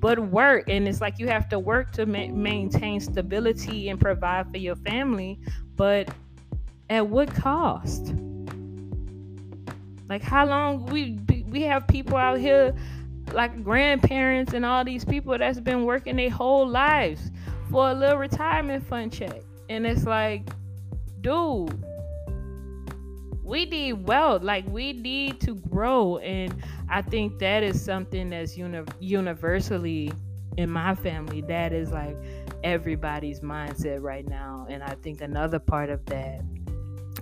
But 0.00 0.18
work, 0.18 0.68
and 0.68 0.86
it's 0.88 1.00
like 1.00 1.18
you 1.18 1.28
have 1.28 1.48
to 1.50 1.58
work 1.58 1.92
to 1.92 2.04
ma- 2.04 2.26
maintain 2.26 3.00
stability 3.00 3.88
and 3.88 3.98
provide 3.98 4.50
for 4.50 4.58
your 4.58 4.76
family, 4.76 5.38
but 5.76 6.10
at 6.90 7.06
what 7.06 7.32
cost? 7.32 8.12
Like 10.08 10.22
how 10.22 10.46
long 10.46 10.86
we 10.86 11.18
we 11.48 11.62
have 11.62 11.86
people 11.86 12.16
out 12.16 12.38
here 12.38 12.74
like 13.32 13.64
grandparents 13.64 14.52
and 14.52 14.64
all 14.64 14.84
these 14.84 15.04
people 15.04 15.36
that's 15.38 15.60
been 15.60 15.84
working 15.84 16.16
their 16.16 16.30
whole 16.30 16.68
lives 16.68 17.30
for 17.70 17.90
a 17.90 17.94
little 17.94 18.18
retirement 18.18 18.86
fund 18.86 19.12
check. 19.12 19.42
And 19.68 19.86
it's 19.86 20.04
like, 20.04 20.48
dude, 21.20 21.82
we 23.42 23.64
need 23.66 23.94
wealth. 24.06 24.42
Like 24.42 24.66
we 24.68 24.92
need 24.92 25.40
to 25.42 25.54
grow. 25.54 26.18
And 26.18 26.54
I 26.88 27.02
think 27.02 27.38
that 27.38 27.62
is 27.62 27.82
something 27.82 28.30
that's 28.30 28.56
uni- 28.56 28.84
universally 29.00 30.12
in 30.56 30.70
my 30.70 30.94
family. 30.94 31.40
That 31.42 31.72
is 31.72 31.90
like 31.90 32.16
everybody's 32.62 33.40
mindset 33.40 34.02
right 34.02 34.26
now. 34.28 34.66
And 34.68 34.82
I 34.82 34.96
think 35.02 35.20
another 35.20 35.58
part 35.58 35.90
of 35.90 36.04
that 36.06 36.42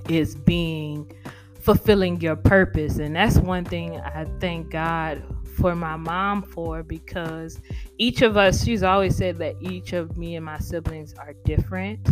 is 0.09 0.35
being 0.35 1.11
fulfilling 1.63 2.21
your 2.21 2.37
purpose. 2.37 2.99
And 2.99 3.15
that's 3.15 3.39
one 3.39 3.65
thing 3.65 4.01
I 4.01 4.27
thank 4.41 4.71
God 4.71 5.23
for 5.57 5.77
my 5.77 5.97
mom 5.97 6.43
for 6.43 6.83
because 6.83 7.61
each 7.99 8.23
of 8.23 8.37
us, 8.37 8.65
she's 8.65 8.83
always 8.83 9.17
said 9.17 9.39
that 9.39 9.57
each 9.61 9.93
of 9.93 10.17
me 10.17 10.37
and 10.37 10.45
my 10.45 10.59
siblings 10.59 11.15
are 11.15 11.35
different. 11.45 12.09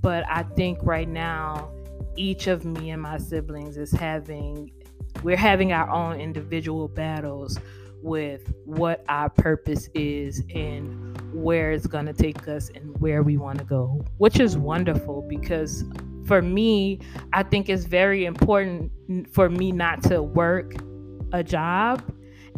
But 0.00 0.24
I 0.28 0.42
think 0.42 0.78
right 0.82 1.08
now, 1.08 1.70
each 2.16 2.46
of 2.46 2.64
me 2.64 2.90
and 2.90 3.02
my 3.02 3.18
siblings 3.18 3.76
is 3.76 3.92
having, 3.92 4.72
we're 5.22 5.36
having 5.36 5.72
our 5.72 5.88
own 5.90 6.20
individual 6.20 6.88
battles 6.88 7.58
with 8.02 8.52
what 8.64 9.04
our 9.08 9.30
purpose 9.30 9.88
is 9.94 10.42
and 10.54 11.16
where 11.32 11.70
it's 11.70 11.86
going 11.86 12.06
to 12.06 12.12
take 12.12 12.48
us 12.48 12.68
and 12.74 13.00
where 13.00 13.22
we 13.22 13.36
want 13.36 13.58
to 13.58 13.64
go, 13.64 14.04
which 14.18 14.40
is 14.40 14.58
wonderful 14.58 15.22
because 15.28 15.84
for 16.24 16.42
me, 16.42 17.00
I 17.32 17.42
think 17.42 17.68
it's 17.68 17.84
very 17.84 18.24
important 18.24 18.90
for 19.32 19.48
me 19.48 19.72
not 19.72 20.02
to 20.04 20.22
work 20.22 20.74
a 21.32 21.42
job 21.42 22.02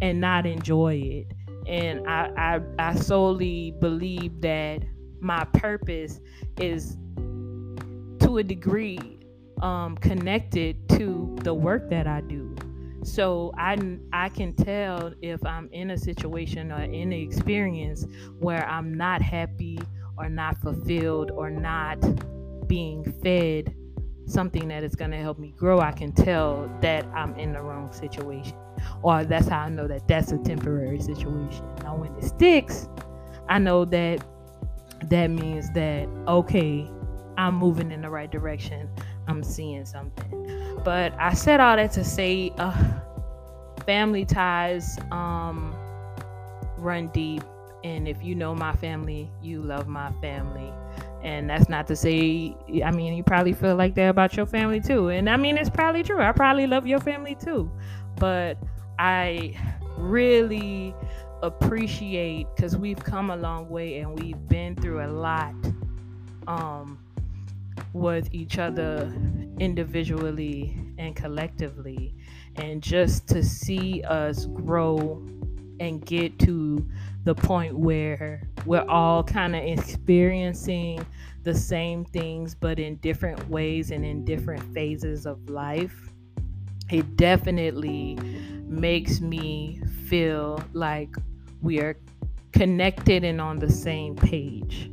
and 0.02 0.20
not 0.20 0.46
enjoy 0.46 0.94
it. 0.94 1.26
And 1.66 2.06
I, 2.06 2.30
I, 2.36 2.60
I 2.90 2.94
solely 2.94 3.74
believe 3.80 4.40
that 4.42 4.82
my 5.20 5.44
purpose 5.44 6.20
is 6.60 6.96
to 8.20 8.38
a 8.38 8.42
degree 8.42 9.18
um, 9.62 9.96
connected 9.96 10.88
to 10.90 11.36
the 11.42 11.54
work 11.54 11.88
that 11.90 12.06
I 12.06 12.20
do. 12.20 12.54
So 13.02 13.52
I 13.58 13.76
I 14.12 14.30
can 14.30 14.54
tell 14.54 15.12
if 15.20 15.44
I'm 15.44 15.68
in 15.72 15.90
a 15.90 15.98
situation 15.98 16.72
or 16.72 16.82
in 16.82 16.94
an 16.94 17.12
experience 17.12 18.06
where 18.38 18.66
I'm 18.66 18.94
not 18.94 19.20
happy 19.20 19.78
or 20.16 20.28
not 20.28 20.56
fulfilled 20.58 21.30
or 21.30 21.50
not 21.50 21.98
being 22.66 23.04
fed 23.22 23.74
something 24.26 24.68
that 24.68 24.82
is 24.82 24.94
going 24.94 25.10
to 25.10 25.18
help 25.18 25.38
me 25.38 25.52
grow, 25.56 25.80
I 25.80 25.92
can 25.92 26.12
tell 26.12 26.70
that 26.80 27.04
I'm 27.06 27.34
in 27.36 27.52
the 27.52 27.60
wrong 27.60 27.92
situation. 27.92 28.56
Or 29.02 29.24
that's 29.24 29.48
how 29.48 29.60
I 29.60 29.68
know 29.68 29.86
that 29.86 30.08
that's 30.08 30.32
a 30.32 30.38
temporary 30.38 31.00
situation. 31.00 31.64
Now, 31.82 31.96
when 31.96 32.14
it 32.16 32.24
sticks, 32.24 32.88
I 33.48 33.58
know 33.58 33.84
that 33.86 34.24
that 35.04 35.28
means 35.28 35.70
that, 35.72 36.08
okay, 36.26 36.88
I'm 37.36 37.54
moving 37.54 37.90
in 37.90 38.00
the 38.00 38.10
right 38.10 38.30
direction. 38.30 38.88
I'm 39.26 39.42
seeing 39.42 39.84
something. 39.84 40.80
But 40.84 41.14
I 41.18 41.34
said 41.34 41.60
all 41.60 41.76
that 41.76 41.92
to 41.92 42.04
say 42.04 42.52
uh, 42.58 43.00
family 43.86 44.24
ties 44.24 44.98
um, 45.10 45.74
run 46.78 47.08
deep. 47.08 47.42
And 47.82 48.08
if 48.08 48.22
you 48.22 48.34
know 48.34 48.54
my 48.54 48.74
family, 48.76 49.30
you 49.42 49.62
love 49.62 49.88
my 49.88 50.10
family. 50.20 50.72
And 51.24 51.48
that's 51.48 51.70
not 51.70 51.86
to 51.86 51.96
say, 51.96 52.54
I 52.84 52.90
mean, 52.90 53.14
you 53.14 53.22
probably 53.22 53.54
feel 53.54 53.76
like 53.76 53.94
that 53.94 54.10
about 54.10 54.36
your 54.36 54.44
family 54.44 54.78
too. 54.80 55.08
And 55.08 55.28
I 55.28 55.38
mean, 55.38 55.56
it's 55.56 55.70
probably 55.70 56.02
true. 56.02 56.20
I 56.20 56.30
probably 56.32 56.66
love 56.66 56.86
your 56.86 57.00
family 57.00 57.34
too. 57.34 57.70
But 58.16 58.58
I 58.98 59.56
really 59.96 60.94
appreciate 61.42 62.46
because 62.54 62.76
we've 62.76 63.02
come 63.02 63.30
a 63.30 63.36
long 63.36 63.70
way 63.70 64.00
and 64.00 64.20
we've 64.20 64.48
been 64.48 64.76
through 64.76 65.02
a 65.02 65.08
lot 65.08 65.54
um, 66.46 66.98
with 67.94 68.28
each 68.32 68.58
other 68.58 69.10
individually 69.58 70.76
and 70.98 71.16
collectively. 71.16 72.14
And 72.56 72.82
just 72.82 73.26
to 73.28 73.42
see 73.42 74.02
us 74.02 74.44
grow 74.44 75.26
and 75.80 76.04
get 76.04 76.38
to 76.40 76.86
the 77.24 77.34
point 77.34 77.76
where 77.76 78.48
we're 78.66 78.88
all 78.88 79.22
kind 79.22 79.56
of 79.56 79.62
experiencing 79.62 81.04
the 81.42 81.54
same 81.54 82.04
things 82.04 82.54
but 82.54 82.78
in 82.78 82.96
different 82.96 83.48
ways 83.48 83.90
and 83.90 84.04
in 84.04 84.24
different 84.24 84.62
phases 84.74 85.26
of 85.26 85.48
life. 85.48 86.10
It 86.90 87.16
definitely 87.16 88.18
makes 88.66 89.20
me 89.20 89.80
feel 90.06 90.62
like 90.72 91.14
we 91.62 91.80
are 91.80 91.96
connected 92.52 93.24
and 93.24 93.40
on 93.40 93.58
the 93.58 93.70
same 93.70 94.14
page. 94.14 94.90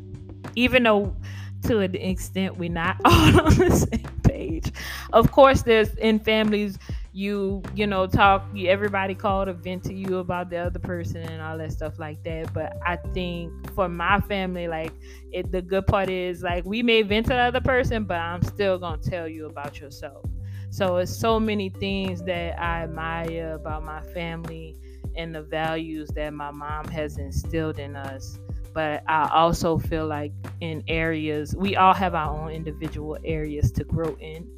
Even 0.55 0.83
though 0.83 1.15
to 1.63 1.79
an 1.79 1.95
extent 1.95 2.57
we're 2.57 2.69
not 2.69 2.97
all 3.05 3.41
on 3.41 3.55
the 3.55 3.71
same 3.71 4.21
page. 4.23 4.71
Of 5.13 5.31
course 5.31 5.61
there's 5.61 5.93
in 5.95 6.19
families 6.19 6.77
you 7.13 7.61
you 7.75 7.85
know 7.85 8.07
talk 8.07 8.45
you, 8.53 8.69
everybody 8.69 9.13
called 9.13 9.47
to 9.47 9.53
vent 9.53 9.83
to 9.83 9.93
you 9.93 10.19
about 10.19 10.49
the 10.49 10.57
other 10.57 10.79
person 10.79 11.17
and 11.17 11.41
all 11.41 11.57
that 11.57 11.71
stuff 11.71 11.99
like 11.99 12.23
that. 12.23 12.53
But 12.53 12.77
i 12.85 12.95
think 13.13 13.51
for 13.73 13.89
my 13.89 14.19
family 14.21 14.67
like 14.67 14.93
it 15.31 15.51
the 15.51 15.61
good 15.61 15.87
part 15.87 16.09
is 16.09 16.41
like 16.41 16.63
we 16.65 16.81
may 16.81 17.01
vent 17.01 17.27
to 17.27 17.33
the 17.33 17.39
other 17.39 17.61
person 17.61 18.05
but 18.05 18.17
i'm 18.17 18.41
still 18.43 18.77
gonna 18.77 19.01
tell 19.01 19.27
you 19.27 19.45
about 19.45 19.79
yourself. 19.79 20.25
So 20.69 20.97
it's 20.97 21.13
so 21.13 21.39
many 21.39 21.69
things 21.69 22.23
that 22.23 22.59
i 22.59 22.83
admire 22.83 23.55
about 23.55 23.83
my 23.83 24.01
family 24.13 24.77
and 25.15 25.35
the 25.35 25.41
values 25.41 26.09
that 26.15 26.33
my 26.33 26.51
mom 26.51 26.87
has 26.87 27.17
instilled 27.17 27.79
in 27.79 27.95
us. 27.95 28.39
But 28.73 29.03
I 29.09 29.29
also 29.33 29.77
feel 29.77 30.07
like 30.07 30.31
in 30.61 30.81
areas 30.87 31.53
we 31.55 31.75
all 31.75 31.93
have 31.93 32.15
our 32.15 32.39
own 32.39 32.51
individual 32.51 33.17
areas 33.25 33.71
to 33.73 33.83
grow 33.83 34.15
in. 34.21 34.49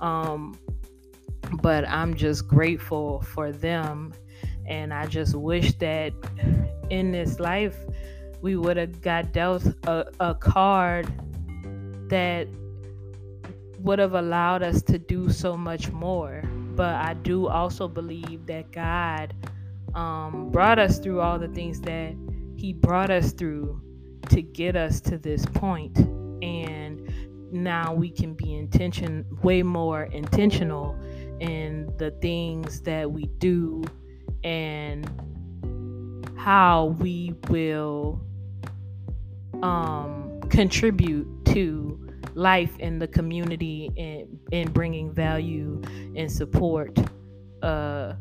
Um, 0.00 0.58
but 1.62 1.88
I'm 1.88 2.14
just 2.14 2.46
grateful 2.46 3.22
for 3.22 3.52
them. 3.52 4.12
And 4.66 4.94
I 4.94 5.06
just 5.06 5.34
wish 5.34 5.72
that 5.74 6.12
in 6.90 7.12
this 7.12 7.40
life 7.40 7.76
we 8.40 8.56
would 8.56 8.76
have 8.76 9.00
got 9.00 9.32
dealt 9.32 9.66
a, 9.86 10.06
a 10.20 10.34
card 10.34 11.06
that 12.08 12.48
would 13.80 13.98
have 13.98 14.14
allowed 14.14 14.62
us 14.62 14.82
to 14.82 14.98
do 14.98 15.30
so 15.30 15.56
much 15.56 15.90
more. 15.90 16.42
But 16.74 16.94
I 16.94 17.14
do 17.14 17.46
also 17.46 17.88
believe 17.88 18.46
that 18.46 18.70
God 18.72 19.34
um, 19.94 20.50
brought 20.50 20.78
us 20.78 20.98
through 20.98 21.20
all 21.20 21.38
the 21.38 21.48
things 21.48 21.80
that 21.82 22.14
He 22.56 22.72
brought 22.72 23.10
us 23.10 23.32
through 23.32 23.80
to 24.28 24.42
get 24.42 24.76
us 24.76 25.00
to 25.02 25.18
this 25.18 25.44
point. 25.46 25.98
And 26.42 27.10
now 27.52 27.92
we 27.92 28.10
can 28.10 28.34
be 28.34 28.54
intention 28.54 29.26
way 29.42 29.62
more 29.62 30.04
intentional 30.04 30.96
and 31.40 31.96
the 31.98 32.10
things 32.22 32.80
that 32.82 33.10
we 33.10 33.24
do 33.38 33.82
and 34.44 35.08
how 36.36 36.96
we 36.98 37.34
will 37.48 38.20
um, 39.62 40.40
contribute 40.48 41.26
to 41.46 41.98
life 42.34 42.78
in 42.78 42.98
the 42.98 43.08
community 43.08 43.90
and 43.96 44.38
in 44.52 44.70
bringing 44.72 45.12
value 45.12 45.80
and 46.16 46.30
support 46.30 46.98
uh, 47.62 48.14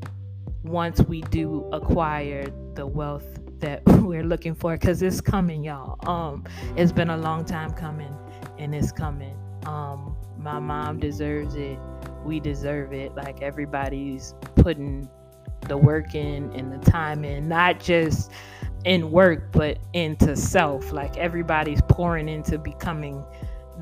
once 0.64 1.02
we 1.02 1.22
do 1.24 1.68
acquire 1.72 2.52
the 2.76 2.86
wealth 2.86 3.26
that 3.60 3.82
we're 4.02 4.24
looking 4.24 4.56
for. 4.56 4.74
Because 4.74 5.02
it's 5.02 5.22
coming 5.22 5.64
y'all. 5.64 5.98
Um 6.10 6.46
it's 6.76 6.92
been 6.92 7.10
a 7.10 7.18
long 7.18 7.46
time 7.46 7.72
coming 7.72 8.14
and 8.58 8.74
it's 8.74 8.92
coming. 8.92 9.38
Um 9.66 10.09
my 10.40 10.60
mom 10.60 11.00
deserves 11.00 11.56
it 11.56 11.78
we 12.24 12.40
deserve 12.40 12.94
it. 12.94 13.16
Like 13.16 13.42
everybody's 13.42 14.36
putting 14.56 15.10
the 15.68 15.78
work 15.78 16.16
in 16.16 16.52
and 16.54 16.72
the 16.72 16.90
time 16.90 17.24
in, 17.24 17.48
not 17.48 17.80
just 17.80 18.32
in 18.86 19.12
work, 19.12 19.52
but 19.52 19.78
into 19.94 20.36
self. 20.36 20.92
Like 20.92 21.18
everybody's 21.18 21.82
pouring 21.90 22.30
into 22.30 22.58
becoming 22.58 23.24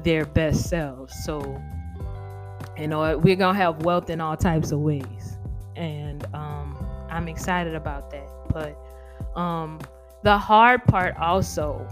their 0.03 0.25
best 0.25 0.69
selves. 0.69 1.13
So, 1.23 1.61
you 2.77 2.87
know, 2.87 3.17
we're 3.17 3.35
gonna 3.35 3.57
have 3.57 3.83
wealth 3.83 4.09
in 4.09 4.21
all 4.21 4.37
types 4.37 4.71
of 4.71 4.79
ways, 4.79 5.37
and 5.75 6.25
um, 6.33 6.77
I'm 7.09 7.27
excited 7.27 7.75
about 7.75 8.11
that. 8.11 8.29
But 8.49 9.39
um, 9.39 9.79
the 10.23 10.37
hard 10.37 10.83
part 10.85 11.15
also, 11.17 11.87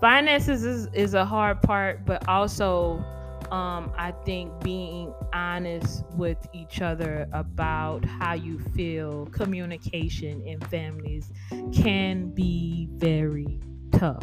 finances 0.00 0.64
is, 0.64 0.88
is 0.92 1.14
a 1.14 1.24
hard 1.24 1.62
part, 1.62 2.04
but 2.04 2.26
also 2.28 3.04
um, 3.50 3.92
I 3.96 4.12
think 4.24 4.52
being 4.62 5.12
honest 5.32 6.04
with 6.14 6.38
each 6.52 6.82
other 6.82 7.26
about 7.32 8.04
how 8.04 8.34
you 8.34 8.58
feel, 8.74 9.26
communication 9.26 10.42
in 10.42 10.60
families 10.60 11.32
can 11.72 12.30
be 12.30 12.88
very 12.92 13.60
tough. 13.92 14.22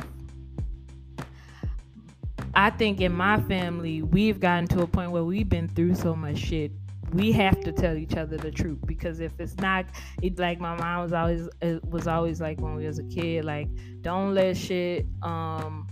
I 2.53 2.69
think 2.69 3.01
in 3.01 3.11
my 3.11 3.41
family, 3.41 4.01
we've 4.01 4.39
gotten 4.39 4.67
to 4.69 4.81
a 4.81 4.88
point 4.88 5.11
where 5.11 5.23
we've 5.23 5.49
been 5.49 5.67
through 5.67 5.95
so 5.95 6.15
much 6.15 6.38
shit. 6.38 6.71
We 7.13 7.31
have 7.33 7.59
to 7.61 7.71
tell 7.71 7.95
each 7.95 8.15
other 8.15 8.37
the 8.37 8.51
truth 8.51 8.79
because 8.85 9.19
if 9.19 9.39
it's 9.39 9.57
not, 9.57 9.85
it 10.21 10.37
like 10.37 10.59
my 10.59 10.75
mom 10.75 11.03
was 11.03 11.13
always 11.13 11.47
it 11.61 11.83
was 11.85 12.07
always 12.07 12.41
like 12.41 12.59
when 12.59 12.75
we 12.75 12.85
was 12.85 12.99
a 12.99 13.03
kid, 13.03 13.45
like 13.45 13.69
don't 14.01 14.33
let 14.33 14.57
shit 14.57 15.05
um 15.21 15.87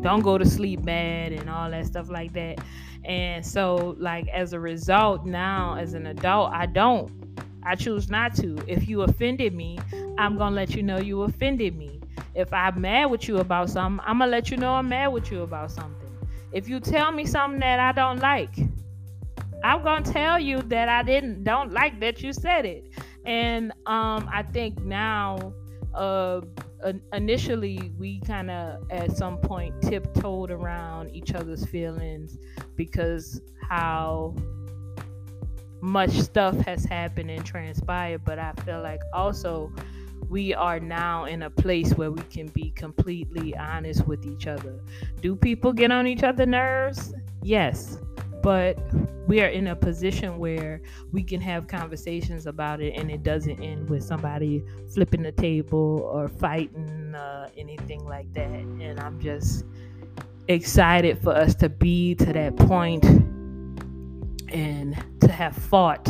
don't 0.00 0.20
go 0.20 0.38
to 0.38 0.44
sleep 0.44 0.84
mad 0.84 1.32
and 1.32 1.48
all 1.48 1.70
that 1.70 1.86
stuff 1.86 2.10
like 2.10 2.32
that. 2.34 2.58
And 3.04 3.44
so, 3.44 3.96
like, 3.98 4.28
as 4.28 4.52
a 4.52 4.60
result, 4.60 5.26
now 5.26 5.76
as 5.76 5.94
an 5.94 6.06
adult, 6.06 6.52
I 6.52 6.66
don't. 6.66 7.12
I 7.62 7.74
choose 7.74 8.10
not 8.10 8.34
to. 8.36 8.58
If 8.66 8.88
you 8.88 9.02
offended 9.02 9.54
me, 9.54 9.78
I'm 10.18 10.36
gonna 10.36 10.54
let 10.54 10.74
you 10.74 10.82
know 10.82 10.98
you 10.98 11.22
offended 11.22 11.76
me. 11.76 12.00
If 12.34 12.52
I'm 12.52 12.80
mad 12.80 13.06
with 13.06 13.28
you 13.28 13.38
about 13.38 13.70
something, 13.70 14.04
I'm 14.06 14.18
gonna 14.18 14.30
let 14.30 14.50
you 14.50 14.56
know 14.56 14.74
I'm 14.74 14.88
mad 14.88 15.08
with 15.08 15.30
you 15.30 15.42
about 15.42 15.70
something. 15.70 16.08
If 16.52 16.68
you 16.68 16.80
tell 16.80 17.10
me 17.10 17.24
something 17.24 17.60
that 17.60 17.80
I 17.80 17.92
don't 17.92 18.20
like, 18.20 18.54
I'm 19.64 19.82
gonna 19.82 20.04
tell 20.04 20.38
you 20.38 20.60
that 20.64 20.90
I 20.90 21.02
didn't 21.02 21.42
don't 21.42 21.72
like 21.72 21.98
that 22.00 22.22
you 22.22 22.34
said 22.34 22.66
it. 22.66 22.84
And 23.24 23.72
um, 23.86 24.28
I 24.30 24.44
think 24.52 24.78
now 24.82 25.54
uh, 25.94 26.42
initially 27.14 27.90
we 27.98 28.20
kind 28.20 28.50
of 28.50 28.82
at 28.90 29.16
some 29.16 29.38
point 29.38 29.74
tiptoed 29.80 30.50
around 30.50 31.14
each 31.14 31.34
other's 31.34 31.64
feelings 31.64 32.36
because 32.76 33.40
how 33.66 34.34
much 35.80 36.10
stuff 36.10 36.54
has 36.58 36.84
happened 36.84 37.30
and 37.30 37.44
transpired. 37.44 38.22
But 38.22 38.38
i 38.38 38.52
feel 38.66 38.82
like 38.82 39.00
also 39.14 39.72
we 40.28 40.52
are 40.52 40.78
now 40.78 41.24
in 41.24 41.42
a 41.42 41.50
place 41.50 41.94
where 41.94 42.10
we 42.10 42.22
can 42.24 42.48
be 42.48 42.70
completely 42.72 43.56
honest 43.56 44.06
with 44.06 44.26
each 44.26 44.46
other. 44.46 44.78
Do 45.22 45.34
people 45.34 45.72
get 45.72 45.90
on 45.90 46.06
each 46.06 46.22
other's 46.22 46.48
nerves? 46.48 47.14
Yes 47.42 47.96
but 48.44 48.78
we 49.26 49.40
are 49.40 49.46
in 49.46 49.68
a 49.68 49.74
position 49.74 50.38
where 50.38 50.82
we 51.12 51.22
can 51.22 51.40
have 51.40 51.66
conversations 51.66 52.46
about 52.46 52.78
it 52.82 52.92
and 52.94 53.10
it 53.10 53.22
doesn't 53.22 53.58
end 53.62 53.88
with 53.88 54.04
somebody 54.04 54.62
flipping 54.92 55.22
the 55.22 55.32
table 55.32 56.06
or 56.12 56.28
fighting 56.28 57.14
uh, 57.14 57.48
anything 57.56 58.04
like 58.04 58.30
that. 58.34 58.50
And 58.50 59.00
i'm 59.00 59.18
just 59.18 59.64
excited 60.48 61.22
for 61.22 61.34
us 61.34 61.54
to 61.54 61.70
be 61.70 62.14
to 62.16 62.34
that 62.34 62.54
point 62.56 63.02
and 64.52 65.02
to 65.20 65.32
have 65.32 65.56
fought 65.56 66.06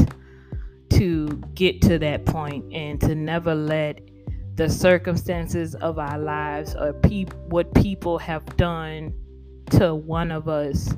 to 0.90 1.28
get 1.54 1.80
to 1.82 2.00
that 2.00 2.26
point 2.26 2.64
and 2.72 3.00
to 3.00 3.14
never 3.14 3.54
let 3.54 4.00
the 4.56 4.68
circumstances 4.68 5.76
of 5.76 6.00
our 6.00 6.18
lives 6.18 6.74
or 6.74 6.94
pe- 6.94 7.26
what 7.46 7.72
people 7.74 8.18
have 8.18 8.44
done 8.56 9.14
to 9.70 9.94
one 9.94 10.32
of 10.32 10.48
us 10.48 10.92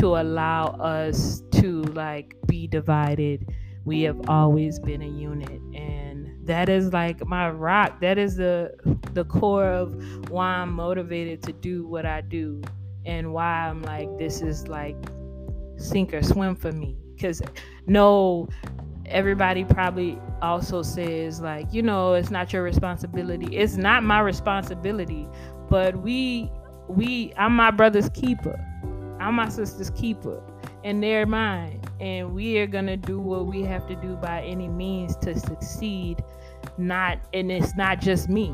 to 0.00 0.16
allow 0.16 0.68
us 0.80 1.42
to 1.52 1.82
like 1.82 2.34
be 2.46 2.66
divided. 2.66 3.46
We 3.84 4.02
have 4.02 4.28
always 4.28 4.78
been 4.78 5.02
a 5.02 5.08
unit 5.08 5.60
and 5.74 6.46
that 6.46 6.70
is 6.70 6.92
like 6.92 7.26
my 7.26 7.50
rock. 7.50 8.00
That 8.00 8.16
is 8.16 8.36
the 8.36 8.74
the 9.12 9.24
core 9.24 9.66
of 9.66 10.30
why 10.30 10.46
i'm 10.46 10.72
motivated 10.72 11.42
to 11.42 11.52
do 11.52 11.86
what 11.86 12.06
i 12.06 12.20
do 12.20 12.62
and 13.04 13.32
why 13.32 13.68
i'm 13.68 13.82
like 13.82 14.08
this 14.18 14.40
is 14.40 14.68
like 14.68 14.96
sink 15.76 16.14
or 16.14 16.22
swim 16.22 16.56
for 16.56 16.72
me. 16.72 16.96
Because 17.14 17.42
no 17.86 18.48
everybody 19.04 19.64
probably 19.64 20.18
also 20.40 20.82
says 20.82 21.40
like 21.40 21.66
you 21.72 21.82
know 21.82 22.14
it's 22.14 22.30
not 22.30 22.52
your 22.54 22.62
responsibility. 22.62 23.54
It's 23.54 23.76
not 23.76 24.02
my 24.02 24.20
responsibility 24.20 25.28
but 25.68 25.96
we 26.02 26.50
we 26.88 27.32
i'm 27.36 27.54
my 27.54 27.70
brother's 27.70 28.08
keeper 28.10 28.58
i'm 29.20 29.34
my 29.34 29.48
sister's 29.48 29.90
keeper 29.90 30.42
and 30.84 31.02
they're 31.02 31.26
mine 31.26 31.80
and 32.00 32.32
we 32.34 32.58
are 32.58 32.66
gonna 32.66 32.96
do 32.96 33.20
what 33.20 33.46
we 33.46 33.62
have 33.62 33.86
to 33.86 33.94
do 33.96 34.16
by 34.16 34.42
any 34.42 34.68
means 34.68 35.16
to 35.16 35.38
succeed 35.38 36.22
not 36.78 37.18
and 37.32 37.50
it's 37.50 37.76
not 37.76 38.00
just 38.00 38.28
me. 38.28 38.48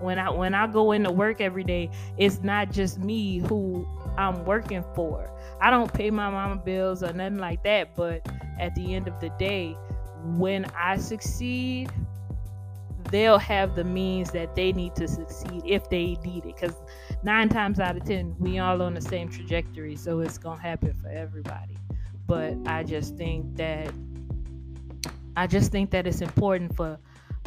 When 0.00 0.18
i 0.18 0.30
when 0.30 0.54
i 0.54 0.66
go 0.66 0.92
into 0.92 1.10
work 1.10 1.40
every 1.40 1.64
day 1.64 1.90
it's 2.16 2.42
not 2.42 2.70
just 2.72 2.98
me 2.98 3.38
who 3.38 3.86
i'm 4.16 4.44
working 4.44 4.84
for. 4.94 5.30
I 5.60 5.70
don't 5.70 5.92
pay 5.92 6.10
my 6.10 6.28
mama 6.28 6.56
bills 6.56 7.02
or 7.02 7.12
nothing 7.12 7.38
like 7.38 7.62
that 7.62 7.94
but 7.94 8.26
at 8.58 8.74
the 8.74 8.94
end 8.94 9.06
of 9.08 9.20
the 9.20 9.30
day 9.38 9.76
when 10.36 10.64
i 10.76 10.96
succeed 10.96 11.90
they'll 13.10 13.38
have 13.38 13.74
the 13.74 13.84
means 13.84 14.30
that 14.30 14.54
they 14.54 14.72
need 14.72 14.94
to 14.94 15.08
succeed 15.08 15.62
if 15.66 15.88
they 15.90 16.16
need 16.24 16.44
it 16.44 16.54
because 16.54 16.76
nine 17.22 17.48
times 17.48 17.80
out 17.80 17.96
of 17.96 18.04
ten 18.04 18.34
we 18.38 18.58
all 18.58 18.82
on 18.82 18.94
the 18.94 19.00
same 19.00 19.28
trajectory 19.28 19.96
so 19.96 20.20
it's 20.20 20.38
gonna 20.38 20.60
happen 20.60 20.92
for 20.94 21.08
everybody. 21.08 21.76
But 22.26 22.54
i 22.66 22.82
just 22.82 23.16
think 23.16 23.56
that 23.56 23.92
i 25.36 25.46
just 25.46 25.72
think 25.72 25.90
that 25.90 26.06
it's 26.06 26.20
important 26.20 26.74
for 26.74 26.98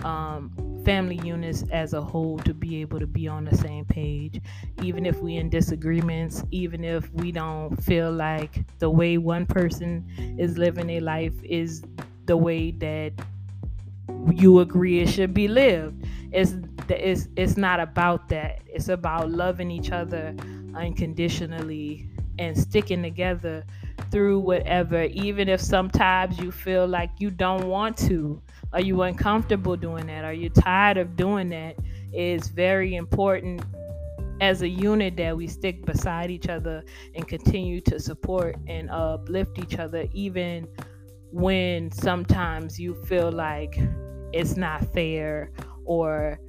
um, 0.03 0.51
family 0.83 1.19
units 1.23 1.63
as 1.71 1.93
a 1.93 2.01
whole 2.01 2.37
to 2.39 2.53
be 2.53 2.81
able 2.81 2.99
to 2.99 3.07
be 3.07 3.27
on 3.27 3.45
the 3.45 3.55
same 3.57 3.85
page, 3.85 4.41
even 4.81 5.05
if 5.05 5.19
we 5.21 5.37
in 5.37 5.49
disagreements, 5.49 6.43
even 6.51 6.83
if 6.83 7.11
we 7.13 7.31
don't 7.31 7.75
feel 7.83 8.11
like 8.11 8.63
the 8.79 8.89
way 8.89 9.17
one 9.17 9.45
person 9.45 10.05
is 10.37 10.57
living 10.57 10.87
their 10.87 11.01
life 11.01 11.33
is 11.43 11.83
the 12.25 12.37
way 12.37 12.71
that 12.71 13.13
you 14.33 14.59
agree 14.59 15.01
it 15.01 15.09
should 15.09 15.33
be 15.33 15.47
lived. 15.47 16.05
It's 16.31 16.55
it's 16.89 17.27
it's 17.35 17.57
not 17.57 17.79
about 17.79 18.29
that. 18.29 18.61
It's 18.67 18.89
about 18.89 19.31
loving 19.31 19.71
each 19.71 19.91
other 19.91 20.35
unconditionally 20.75 22.09
and 22.37 22.57
sticking 22.57 23.01
together 23.01 23.63
through 24.11 24.39
whatever, 24.39 25.03
even 25.03 25.47
if 25.49 25.61
sometimes 25.61 26.37
you 26.39 26.51
feel 26.51 26.87
like 26.87 27.09
you 27.19 27.31
don't 27.31 27.67
want 27.67 27.97
to. 27.97 28.41
Are 28.73 28.81
you 28.81 29.03
uncomfortable 29.03 29.75
doing 29.77 30.07
that? 30.07 30.25
Are 30.25 30.33
you 30.33 30.49
tired 30.49 30.97
of 30.97 31.15
doing 31.15 31.49
that? 31.49 31.75
It's 32.11 32.49
very 32.49 32.95
important 32.95 33.63
as 34.41 34.61
a 34.61 34.67
unit 34.67 35.15
that 35.17 35.35
we 35.35 35.47
stick 35.47 35.85
beside 35.85 36.29
each 36.29 36.49
other 36.49 36.83
and 37.15 37.25
continue 37.27 37.79
to 37.81 37.99
support 37.99 38.57
and 38.67 38.89
uplift 38.89 39.57
each 39.59 39.79
other, 39.79 40.07
even 40.11 40.67
when 41.35 41.91
sometimes 41.91 42.79
you 42.79 42.95
feel 43.03 43.29
like 43.29 43.77
it's 44.31 44.55
not 44.55 44.81
fair 44.93 45.51
or 45.83 46.39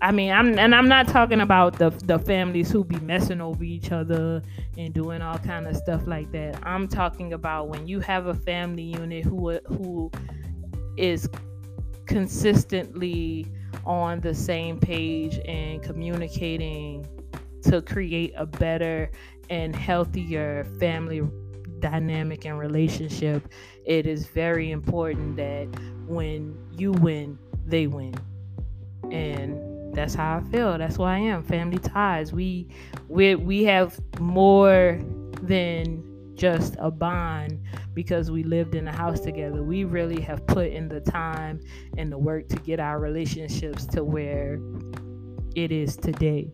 I 0.00 0.12
mean, 0.12 0.30
I'm 0.30 0.58
and 0.60 0.74
I'm 0.76 0.88
not 0.88 1.08
talking 1.08 1.40
about 1.40 1.76
the 1.76 1.90
the 1.90 2.18
families 2.20 2.70
who 2.70 2.84
be 2.84 3.00
messing 3.00 3.40
over 3.40 3.64
each 3.64 3.90
other 3.90 4.42
and 4.78 4.94
doing 4.94 5.20
all 5.20 5.38
kind 5.38 5.66
of 5.66 5.76
stuff 5.76 6.06
like 6.06 6.30
that. 6.30 6.56
I'm 6.62 6.86
talking 6.86 7.32
about 7.32 7.68
when 7.68 7.88
you 7.88 7.98
have 7.98 8.26
a 8.26 8.34
family 8.34 8.84
unit 8.84 9.24
who 9.24 9.58
who 9.66 10.10
is 10.96 11.28
consistently 12.06 13.44
on 13.84 14.20
the 14.20 14.34
same 14.34 14.78
page 14.78 15.40
and 15.46 15.82
communicating 15.82 17.04
to 17.64 17.82
create 17.82 18.32
a 18.36 18.46
better 18.46 19.10
and 19.50 19.74
healthier 19.74 20.64
family 20.78 21.22
dynamic 21.80 22.44
and 22.44 22.58
relationship, 22.58 23.48
it 23.84 24.06
is 24.06 24.26
very 24.26 24.70
important 24.70 25.36
that 25.36 25.66
when 26.06 26.56
you 26.72 26.92
win, 26.92 27.38
they 27.66 27.86
win. 27.86 28.14
And 29.10 29.94
that's 29.94 30.14
how 30.14 30.38
I 30.38 30.50
feel. 30.50 30.78
That's 30.78 30.98
why 30.98 31.16
I 31.16 31.18
am. 31.18 31.42
Family 31.42 31.78
ties. 31.78 32.32
We 32.32 32.68
we 33.08 33.34
we 33.34 33.64
have 33.64 33.98
more 34.20 35.00
than 35.42 36.04
just 36.34 36.74
a 36.78 36.90
bond 36.90 37.60
because 37.92 38.30
we 38.30 38.42
lived 38.42 38.74
in 38.74 38.88
a 38.88 38.92
house 38.92 39.20
together. 39.20 39.62
We 39.62 39.84
really 39.84 40.20
have 40.22 40.46
put 40.46 40.68
in 40.68 40.88
the 40.88 41.00
time 41.00 41.60
and 41.98 42.10
the 42.10 42.18
work 42.18 42.48
to 42.48 42.56
get 42.56 42.80
our 42.80 42.98
relationships 42.98 43.84
to 43.88 44.02
where 44.04 44.58
it 45.54 45.70
is 45.70 45.96
today. 45.96 46.52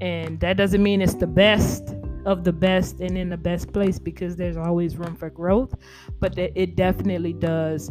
And 0.00 0.40
that 0.40 0.56
doesn't 0.56 0.82
mean 0.82 1.02
it's 1.02 1.14
the 1.14 1.26
best 1.26 1.94
of 2.24 2.44
the 2.44 2.52
best 2.52 3.00
and 3.00 3.16
in 3.16 3.28
the 3.28 3.36
best 3.36 3.72
place 3.72 3.98
because 3.98 4.36
there's 4.36 4.56
always 4.56 4.96
room 4.96 5.16
for 5.16 5.30
growth, 5.30 5.74
but 6.18 6.38
it 6.38 6.76
definitely 6.76 7.32
does 7.32 7.90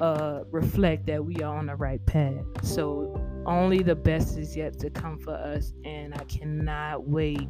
uh, 0.00 0.42
reflect 0.50 1.06
that 1.06 1.24
we 1.24 1.36
are 1.36 1.56
on 1.56 1.66
the 1.66 1.76
right 1.76 2.04
path. 2.06 2.44
So 2.62 3.20
only 3.46 3.82
the 3.82 3.94
best 3.94 4.36
is 4.36 4.56
yet 4.56 4.78
to 4.80 4.90
come 4.90 5.18
for 5.18 5.34
us, 5.34 5.72
and 5.84 6.14
I 6.14 6.24
cannot 6.24 7.06
wait 7.06 7.48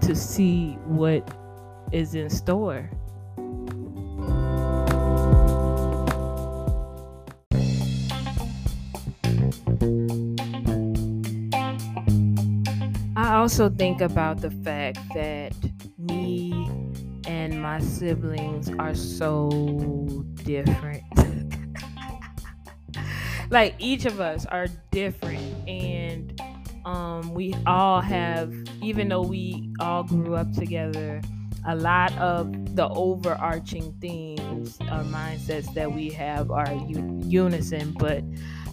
to 0.00 0.14
see 0.14 0.72
what 0.84 1.36
is 1.92 2.14
in 2.14 2.28
store. 2.28 2.90
Also 13.44 13.68
think 13.68 14.00
about 14.00 14.40
the 14.40 14.50
fact 14.50 14.98
that 15.12 15.52
me 15.98 16.50
and 17.26 17.60
my 17.60 17.78
siblings 17.78 18.70
are 18.78 18.94
so 18.94 19.50
different. 20.44 21.02
like 23.50 23.74
each 23.78 24.06
of 24.06 24.18
us 24.18 24.46
are 24.46 24.66
different 24.90 25.68
and 25.68 26.40
um, 26.86 27.34
we 27.34 27.54
all 27.66 28.00
have 28.00 28.50
even 28.80 29.08
though 29.08 29.20
we 29.20 29.70
all 29.78 30.04
grew 30.04 30.36
up 30.36 30.50
together 30.54 31.20
a 31.66 31.76
lot 31.76 32.16
of 32.16 32.76
the 32.76 32.88
overarching 32.88 33.92
themes 34.00 34.76
or 34.80 35.02
mindsets 35.04 35.72
that 35.74 35.90
we 35.90 36.10
have 36.10 36.50
are 36.50 36.68
un- 36.68 37.22
unison, 37.30 37.94
but 37.98 38.22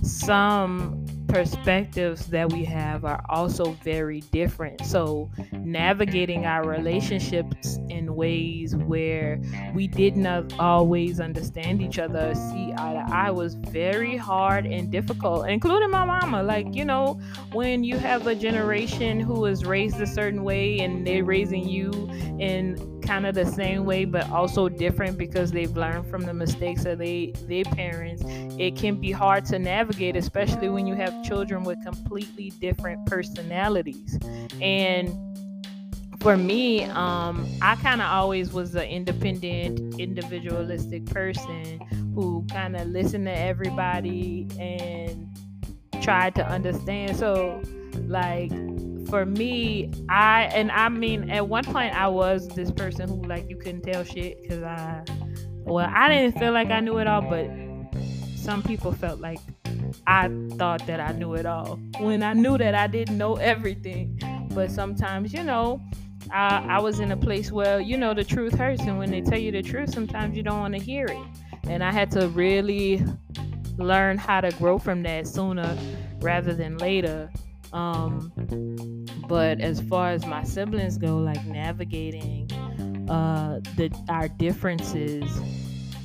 some 0.03 1.00
perspectives 1.27 2.27
that 2.27 2.51
we 2.51 2.63
have 2.65 3.05
are 3.05 3.23
also 3.29 3.71
very 3.83 4.21
different. 4.31 4.85
So, 4.85 5.29
navigating 5.53 6.45
our 6.45 6.67
relationships 6.67 7.77
in 7.89 8.15
ways 8.15 8.75
where 8.75 9.41
we 9.73 9.87
did 9.87 10.17
not 10.17 10.53
always 10.59 11.19
understand 11.19 11.81
each 11.81 11.99
other, 11.99 12.33
see 12.35 12.73
eye 12.77 12.93
to 12.93 13.13
eye, 13.13 13.31
was 13.31 13.55
very 13.55 14.17
hard 14.17 14.65
and 14.65 14.91
difficult, 14.91 15.47
including 15.47 15.89
my 15.91 16.05
mama. 16.05 16.43
Like, 16.43 16.73
you 16.73 16.85
know, 16.85 17.19
when 17.53 17.83
you 17.83 17.97
have 17.97 18.27
a 18.27 18.35
generation 18.35 19.19
who 19.19 19.45
is 19.45 19.65
raised 19.65 19.99
a 20.01 20.07
certain 20.07 20.43
way 20.43 20.79
and 20.79 21.05
they're 21.05 21.23
raising 21.23 21.67
you 21.67 22.09
in 22.39 23.01
kind 23.01 23.25
of 23.25 23.35
the 23.35 23.45
same 23.45 23.83
way 23.83 24.05
but 24.05 24.29
also 24.29 24.69
different 24.69 25.17
because 25.17 25.51
they've 25.51 25.75
learned 25.75 26.07
from 26.07 26.21
the 26.21 26.33
mistakes 26.33 26.85
of 26.85 26.97
they 26.99 27.33
their 27.47 27.63
parents 27.65 28.23
it 28.59 28.75
can 28.75 28.99
be 28.99 29.11
hard 29.11 29.45
to 29.45 29.59
navigate 29.59 30.15
especially 30.15 30.69
when 30.69 30.87
you 30.87 30.95
have 30.95 31.23
children 31.23 31.63
with 31.63 31.83
completely 31.83 32.51
different 32.59 33.05
personalities. 33.05 34.19
And 34.61 35.09
for 36.19 36.37
me 36.37 36.83
um, 36.83 37.47
i 37.63 37.75
kind 37.77 37.99
of 37.99 38.05
always 38.05 38.53
was 38.53 38.75
an 38.75 38.83
independent 38.83 39.99
individualistic 39.99 41.03
person 41.07 41.79
who 42.13 42.45
kind 42.51 42.75
of 42.75 42.87
listened 42.89 43.25
to 43.25 43.35
everybody 43.35 44.47
and 44.59 45.27
tried 46.01 46.35
to 46.35 46.47
understand. 46.47 47.15
So 47.15 47.61
like 48.07 48.51
for 49.07 49.25
me, 49.25 49.91
I 50.09 50.43
and 50.53 50.71
I 50.71 50.89
mean, 50.89 51.29
at 51.29 51.47
one 51.47 51.63
point 51.63 51.93
I 51.95 52.07
was 52.07 52.47
this 52.49 52.71
person 52.71 53.07
who 53.07 53.21
like 53.23 53.49
you 53.49 53.57
couldn't 53.57 53.81
tell 53.81 54.03
shit 54.03 54.41
because 54.41 54.63
I, 54.63 55.03
well, 55.63 55.89
I 55.93 56.09
didn't 56.09 56.37
feel 56.39 56.51
like 56.51 56.69
I 56.69 56.79
knew 56.79 56.97
it 56.97 57.07
all, 57.07 57.21
but 57.21 57.45
some 58.41 58.63
people 58.63 58.91
felt 58.91 59.19
like 59.19 59.39
I 60.07 60.29
thought 60.57 60.85
that 60.87 60.99
I 60.99 61.11
knew 61.11 61.35
it 61.35 61.45
all 61.45 61.79
when 61.99 62.23
I 62.23 62.33
knew 62.33 62.57
that 62.57 62.73
I 62.73 62.87
didn't 62.87 63.17
know 63.17 63.35
everything. 63.35 64.19
But 64.53 64.71
sometimes, 64.71 65.33
you 65.33 65.43
know, 65.43 65.81
I, 66.31 66.65
I 66.69 66.79
was 66.79 66.99
in 66.99 67.11
a 67.11 67.17
place 67.17 67.51
where 67.51 67.79
you 67.79 67.97
know 67.97 68.13
the 68.13 68.23
truth 68.23 68.53
hurts, 68.55 68.81
and 68.81 68.97
when 68.97 69.11
they 69.11 69.21
tell 69.21 69.37
you 69.37 69.51
the 69.51 69.61
truth, 69.61 69.93
sometimes 69.93 70.35
you 70.35 70.43
don't 70.43 70.59
want 70.59 70.73
to 70.73 70.79
hear 70.79 71.05
it. 71.05 71.25
And 71.67 71.83
I 71.83 71.91
had 71.91 72.09
to 72.11 72.27
really 72.29 73.03
learn 73.77 74.17
how 74.17 74.41
to 74.41 74.51
grow 74.51 74.77
from 74.79 75.03
that 75.03 75.27
sooner 75.27 75.77
rather 76.19 76.53
than 76.53 76.77
later. 76.77 77.31
Um, 77.73 78.31
but 79.27 79.61
as 79.61 79.79
far 79.81 80.09
as 80.09 80.25
my 80.25 80.43
siblings 80.43 80.97
go, 80.97 81.17
like 81.17 81.45
navigating 81.45 82.51
uh, 83.09 83.59
the 83.77 83.91
our 84.09 84.27
differences 84.27 85.23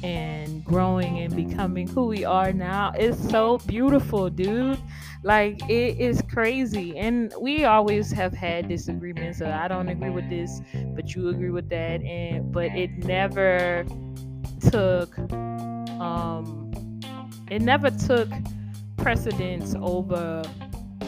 and 0.02 0.64
growing 0.64 1.18
and 1.20 1.34
becoming 1.34 1.88
who 1.88 2.06
we 2.06 2.24
are 2.24 2.52
now 2.52 2.92
is 2.98 3.16
so 3.30 3.58
beautiful, 3.58 4.30
dude. 4.30 4.78
Like 5.22 5.60
it 5.68 5.98
is 5.98 6.22
crazy. 6.22 6.96
And 6.98 7.32
we 7.40 7.64
always 7.64 8.12
have 8.12 8.32
had 8.32 8.68
disagreements. 8.68 9.38
So 9.38 9.50
I 9.50 9.68
don't 9.68 9.88
agree 9.88 10.10
with 10.10 10.28
this, 10.28 10.60
but 10.94 11.14
you 11.14 11.28
agree 11.28 11.50
with 11.50 11.68
that. 11.70 12.02
And 12.02 12.52
but 12.52 12.66
it 12.66 12.90
never 12.98 13.84
took 14.70 15.18
um 16.00 17.00
it 17.50 17.62
never 17.62 17.90
took 17.90 18.28
precedence 18.96 19.74
over 19.80 20.42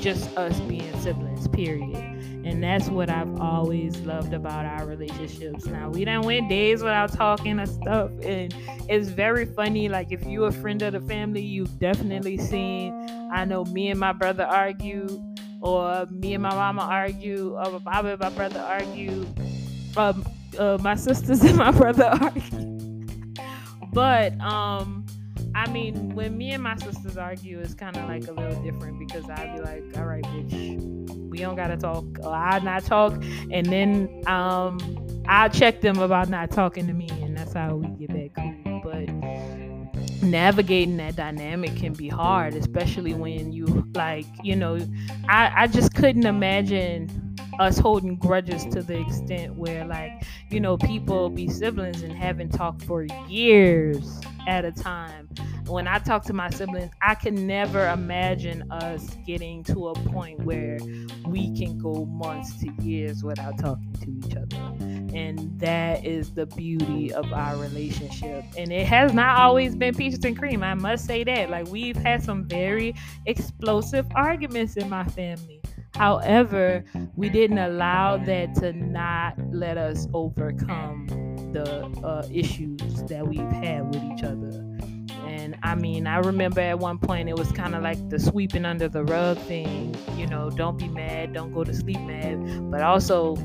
just 0.01 0.37
us 0.37 0.59
being 0.61 0.99
siblings, 1.01 1.49
period. 1.49 2.18
And 2.49 2.63
that's 2.63 2.89
what 2.89 3.11
I've 3.11 3.39
always 3.43 3.95
loved 4.01 4.33
about 4.33 4.65
our 4.65 4.87
relationships. 4.87 5.67
Now 5.67 5.91
we 5.91 6.07
don't 6.07 6.25
went 6.25 6.49
days 6.49 6.83
without 6.83 7.13
talking 7.13 7.59
and 7.59 7.69
stuff, 7.69 8.11
and 8.23 8.55
it's 8.89 9.11
very 9.11 9.45
funny. 9.45 9.91
Like 9.91 10.13
if 10.13 10.25
you're 10.25 10.49
a 10.49 10.53
friend 10.53 10.81
of 10.81 10.95
the 10.95 11.01
family, 11.03 11.43
you've 11.43 11.79
definitely 11.79 12.39
seen. 12.39 12.95
I 13.31 13.45
know 13.45 13.67
me 13.67 13.91
and 13.91 14.01
my 14.01 14.13
brother 14.15 14.45
argue, 14.45 15.23
or 15.61 16.07
me 16.07 16.33
and 16.33 16.43
my 16.43 16.55
mama 16.55 16.89
argue, 16.91 17.55
or 17.55 17.81
Bobby 17.81 18.09
and 18.13 18.21
my 18.21 18.31
brother 18.31 18.61
argue, 18.61 19.27
um, 19.99 20.25
uh, 20.59 20.79
my 20.81 20.95
sisters 20.95 21.43
and 21.45 21.59
my 21.59 21.71
brother 21.71 22.07
argue. 22.07 23.05
but 23.93 24.41
um, 24.41 24.98
I 25.59 25.71
mean, 25.71 26.15
when 26.15 26.39
me 26.39 26.53
and 26.53 26.63
my 26.63 26.77
sisters 26.77 27.17
argue, 27.17 27.59
it's 27.59 27.75
kind 27.75 27.97
of 27.97 28.09
like 28.09 28.29
a 28.29 28.33
little 28.33 28.63
different 28.63 28.99
because 28.99 29.29
I'd 29.29 29.57
be 29.57 29.63
like, 29.63 29.85
"All 29.97 30.05
right, 30.05 30.25
bitch." 30.25 31.09
we 31.39 31.39
don't 31.39 31.57
gotta 31.57 31.77
talk. 31.77 32.05
I 32.25 32.59
not 32.61 32.85
talk, 32.85 33.13
and 33.51 33.67
then 33.67 34.23
um, 34.27 34.79
I'll 35.27 35.51
check 35.51 35.81
them 35.81 35.99
about 35.99 36.29
not 36.29 36.51
talking 36.51 36.87
to 36.87 36.93
me, 36.93 37.09
and 37.23 37.37
that's 37.37 37.53
how 37.53 37.77
we 37.77 38.07
get 38.07 38.35
back 38.35 38.45
cool. 38.65 38.81
But 38.83 40.23
navigating 40.23 40.97
that 40.99 41.17
dynamic 41.17 41.77
can 41.77 41.93
be 41.93 42.09
hard, 42.09 42.55
especially 42.55 43.15
when 43.15 43.53
you 43.53 43.87
like, 43.95 44.27
you 44.43 44.57
know, 44.57 44.79
I 45.29 45.53
I 45.55 45.67
just 45.67 45.95
couldn't 45.95 46.27
imagine 46.27 47.09
us 47.59 47.79
holding 47.79 48.17
grudges 48.17 48.65
to 48.67 48.83
the 48.83 49.01
extent 49.01 49.55
where 49.57 49.85
like 49.85 50.13
you 50.51 50.61
know 50.61 50.77
people 50.77 51.29
be 51.31 51.49
siblings 51.49 52.03
and 52.03 52.13
haven't 52.13 52.51
talked 52.51 52.83
for 52.83 53.05
years 53.29 54.21
at 54.47 54.65
a 54.65 54.73
time 54.73 55.29
when 55.69 55.87
I 55.87 55.99
talk 55.99 56.25
to 56.25 56.33
my 56.33 56.51
siblings, 56.51 56.91
I 57.03 57.15
can 57.15 57.47
never 57.47 57.89
imagine 57.89 58.71
us 58.71 59.07
getting 59.27 59.63
to 59.65 59.89
a 59.89 59.95
point 59.95 60.41
where 60.41 60.79
we 61.27 61.55
can 61.57 61.79
go 61.79 62.07
months 62.07 62.59
to 62.61 62.73
years 62.83 63.23
without 63.23 63.59
talking 63.59 63.93
to 64.01 64.27
each 64.27 64.37
other. 64.37 64.57
And 65.15 65.59
that 65.61 66.05
is 66.05 66.31
the 66.31 66.47
beauty 66.47 67.13
of 67.13 67.31
our 67.33 67.57
relationship. 67.57 68.45
And 68.57 68.73
it 68.73 68.87
has 68.87 69.13
not 69.13 69.39
always 69.39 69.77
been 69.77 69.95
peaches 69.95 70.25
and 70.25 70.39
cream. 70.39 70.63
I 70.63 70.75
must 70.75 71.07
say 71.07 71.25
that. 71.25 71.51
Like, 71.51 71.69
we've 71.69 71.97
had 71.97 72.23
some 72.23 72.45
very 72.45 72.95
explosive 73.27 74.07
arguments 74.15 74.77
in 74.77 74.89
my 74.89 75.05
family. 75.05 75.61
However, 75.95 76.85
we 77.17 77.29
didn't 77.29 77.59
allow 77.59 78.17
that 78.19 78.55
to 78.57 78.73
not 78.73 79.35
let 79.53 79.79
us 79.79 80.07
overcome 80.13 81.07
the 81.53 81.87
uh, 82.05 82.27
issues 82.33 83.03
that 83.05 83.27
we've 83.27 83.41
had 83.53 83.87
with 83.89 84.03
each 84.05 84.23
other. 84.23 84.65
And 85.27 85.57
I 85.63 85.75
mean, 85.75 86.07
I 86.07 86.19
remember 86.19 86.61
at 86.61 86.79
one 86.79 86.99
point 86.99 87.29
it 87.29 87.37
was 87.37 87.51
kind 87.53 87.75
of 87.75 87.83
like 87.83 88.09
the 88.11 88.19
sweeping 88.19 88.65
under 88.65 88.89
the 88.89 89.05
rug 89.05 89.39
thing, 89.39 89.95
you 90.17 90.27
know, 90.27 90.51
don't 90.51 90.79
be 90.79 90.89
mad, 90.89 91.33
don't 91.33 91.53
go 91.53 91.65
to 91.65 91.75
sleep 91.75 92.01
mad. 92.01 92.71
But 92.71 92.83
also, 92.83 93.37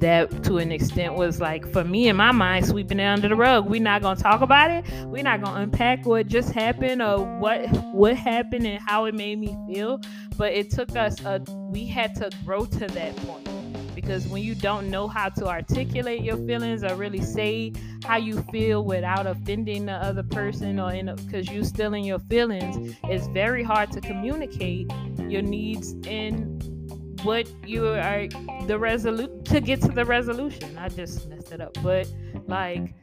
that 0.00 0.44
to 0.44 0.58
an 0.58 0.72
extent 0.72 1.14
was 1.14 1.40
like 1.40 1.70
for 1.72 1.84
me 1.84 2.08
in 2.08 2.16
my 2.16 2.32
mind 2.32 2.66
sweeping 2.66 2.98
it 2.98 3.04
under 3.04 3.28
the 3.28 3.36
rug. 3.36 3.68
We're 3.68 3.82
not 3.82 4.02
gonna 4.02 4.20
talk 4.20 4.40
about 4.40 4.70
it. 4.70 4.84
We're 5.06 5.22
not 5.22 5.42
gonna 5.42 5.60
unpack 5.60 6.04
what 6.06 6.26
just 6.26 6.52
happened 6.52 7.02
or 7.02 7.18
what 7.38 7.68
what 7.92 8.16
happened 8.16 8.66
and 8.66 8.82
how 8.86 9.04
it 9.04 9.14
made 9.14 9.38
me 9.38 9.56
feel. 9.68 10.00
But 10.36 10.52
it 10.52 10.70
took 10.70 10.96
us 10.96 11.22
a 11.24 11.42
we 11.70 11.86
had 11.86 12.14
to 12.16 12.30
grow 12.44 12.64
to 12.64 12.86
that 12.86 13.16
point. 13.16 13.48
Because 13.94 14.26
when 14.28 14.42
you 14.42 14.54
don't 14.54 14.90
know 14.90 15.06
how 15.06 15.28
to 15.28 15.46
articulate 15.46 16.22
your 16.22 16.38
feelings 16.38 16.82
or 16.82 16.94
really 16.94 17.20
say 17.20 17.72
how 18.04 18.16
you 18.16 18.42
feel 18.50 18.84
without 18.84 19.26
offending 19.26 19.86
the 19.86 19.92
other 19.92 20.22
person 20.22 20.80
or 20.80 20.92
in 20.92 21.14
because 21.16 21.50
you're 21.50 21.64
still 21.64 21.92
in 21.92 22.04
your 22.04 22.18
feelings 22.18 22.96
it's 23.04 23.26
very 23.28 23.62
hard 23.62 23.90
to 23.90 24.00
communicate 24.00 24.90
your 25.28 25.42
needs 25.42 25.94
and 26.06 26.79
what 27.24 27.48
you 27.66 27.86
are 27.86 28.26
the 28.66 28.78
resolute 28.78 29.44
to 29.44 29.60
get 29.60 29.80
to 29.80 29.88
the 29.88 30.04
resolution 30.04 30.76
i 30.78 30.88
just 30.88 31.28
messed 31.28 31.52
it 31.52 31.60
up 31.60 31.76
but 31.82 32.10
like 32.46 32.94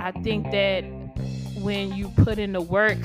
i 0.00 0.10
think 0.22 0.50
that 0.50 0.82
when 1.60 1.92
you 1.94 2.08
put 2.16 2.38
in 2.38 2.52
the 2.52 2.60
work 2.60 2.98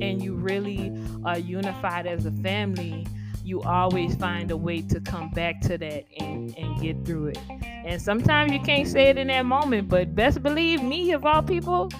and 0.00 0.22
you 0.22 0.34
really 0.34 0.92
are 1.24 1.38
unified 1.38 2.06
as 2.06 2.26
a 2.26 2.32
family 2.32 3.06
you 3.44 3.62
always 3.62 4.14
find 4.16 4.50
a 4.50 4.56
way 4.56 4.80
to 4.82 5.00
come 5.00 5.30
back 5.30 5.60
to 5.62 5.76
that 5.78 6.04
and, 6.18 6.56
and 6.56 6.80
get 6.80 7.04
through 7.04 7.28
it. 7.28 7.38
And 7.84 8.00
sometimes 8.00 8.52
you 8.52 8.60
can't 8.60 8.86
say 8.86 9.08
it 9.10 9.18
in 9.18 9.26
that 9.28 9.44
moment, 9.46 9.88
but 9.88 10.14
best 10.14 10.42
believe 10.42 10.82
me, 10.82 11.12
of 11.12 11.26
all 11.26 11.42
people, 11.42 11.90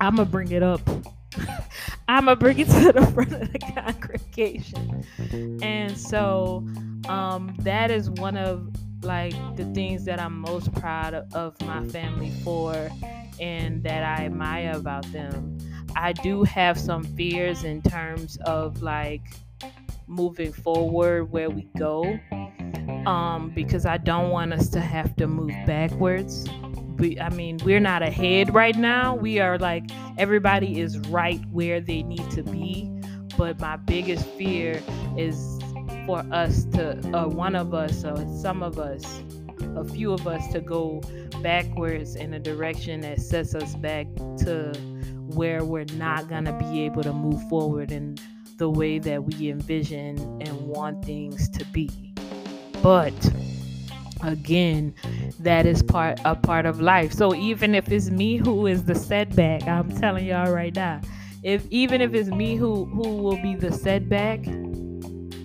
I'm 0.00 0.16
to 0.16 0.24
bring 0.24 0.52
it 0.52 0.62
up. 0.62 0.80
I'm 2.08 2.26
to 2.26 2.36
bring 2.36 2.58
it 2.60 2.68
to 2.68 2.92
the 2.92 3.06
front 3.14 3.32
of 3.32 3.52
the 3.52 3.58
congregation. 3.58 5.04
And 5.62 5.96
so 5.96 6.66
um, 7.08 7.54
that 7.60 7.90
is 7.90 8.10
one 8.10 8.36
of 8.36 8.68
like 9.02 9.34
the 9.56 9.64
things 9.74 10.04
that 10.06 10.20
I'm 10.20 10.38
most 10.38 10.72
proud 10.72 11.14
of 11.34 11.60
my 11.62 11.84
family 11.88 12.30
for 12.42 12.90
and 13.38 13.82
that 13.82 14.02
I 14.02 14.24
admire 14.24 14.72
about 14.74 15.10
them. 15.12 15.58
I 15.96 16.12
do 16.12 16.42
have 16.44 16.78
some 16.78 17.04
fears 17.04 17.64
in 17.64 17.82
terms 17.82 18.38
of 18.46 18.82
like 18.82 19.22
moving 20.06 20.52
forward 20.52 21.30
where 21.30 21.50
we 21.50 21.68
go 21.76 22.18
um, 23.06 23.52
because 23.54 23.86
I 23.86 23.98
don't 23.98 24.30
want 24.30 24.52
us 24.52 24.68
to 24.70 24.80
have 24.80 25.14
to 25.16 25.26
move 25.26 25.52
backwards. 25.66 26.48
We, 26.98 27.18
I 27.20 27.28
mean, 27.30 27.58
we're 27.64 27.80
not 27.80 28.02
ahead 28.02 28.54
right 28.54 28.76
now. 28.76 29.14
We 29.14 29.38
are 29.40 29.58
like 29.58 29.84
everybody 30.16 30.80
is 30.80 30.98
right 31.08 31.40
where 31.50 31.80
they 31.80 32.02
need 32.02 32.30
to 32.32 32.42
be. 32.42 32.90
But 33.36 33.58
my 33.58 33.76
biggest 33.76 34.26
fear 34.26 34.80
is 35.16 35.58
for 36.06 36.24
us 36.32 36.64
to, 36.66 36.98
uh, 37.16 37.28
one 37.28 37.54
of 37.54 37.74
us, 37.74 38.04
or 38.04 38.16
some 38.40 38.62
of 38.62 38.78
us, 38.78 39.04
a 39.76 39.84
few 39.84 40.12
of 40.12 40.26
us, 40.26 40.46
to 40.52 40.60
go 40.60 41.00
backwards 41.42 42.16
in 42.16 42.34
a 42.34 42.38
direction 42.38 43.00
that 43.02 43.20
sets 43.20 43.54
us 43.54 43.74
back 43.76 44.06
to 44.38 44.72
where 45.34 45.64
we're 45.64 45.86
not 45.96 46.28
gonna 46.28 46.56
be 46.58 46.82
able 46.82 47.02
to 47.02 47.12
move 47.12 47.42
forward 47.48 47.92
in 47.92 48.16
the 48.58 48.70
way 48.70 48.98
that 48.98 49.24
we 49.24 49.50
envision 49.50 50.18
and 50.40 50.60
want 50.60 51.04
things 51.04 51.48
to 51.50 51.64
be. 51.66 51.90
But 52.82 53.14
again, 54.22 54.94
that 55.40 55.66
is 55.66 55.82
part 55.82 56.20
a 56.24 56.34
part 56.34 56.66
of 56.66 56.80
life. 56.80 57.12
So 57.12 57.34
even 57.34 57.74
if 57.74 57.90
it's 57.90 58.10
me 58.10 58.36
who 58.36 58.66
is 58.66 58.84
the 58.84 58.94
setback, 58.94 59.66
I'm 59.66 59.90
telling 59.96 60.26
y'all 60.26 60.52
right 60.52 60.74
now, 60.74 61.00
if 61.42 61.66
even 61.70 62.00
if 62.00 62.14
it's 62.14 62.30
me 62.30 62.56
who 62.56 62.84
who 62.86 63.16
will 63.16 63.40
be 63.42 63.54
the 63.54 63.72
setback, 63.72 64.40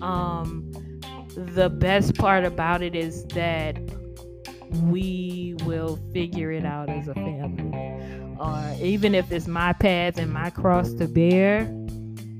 um 0.02 0.72
the 1.34 1.70
best 1.70 2.16
part 2.16 2.44
about 2.44 2.82
it 2.82 2.94
is 2.94 3.24
that 3.26 3.76
we 4.82 5.54
will 5.64 5.98
figure 6.12 6.52
it 6.52 6.64
out 6.64 6.88
as 6.88 7.08
a 7.08 7.14
family. 7.14 8.36
Or 8.38 8.76
even 8.80 9.14
if 9.14 9.30
it's 9.32 9.46
my 9.46 9.72
path 9.72 10.18
and 10.18 10.32
my 10.32 10.50
cross 10.50 10.92
to 10.94 11.06
bear, 11.06 11.64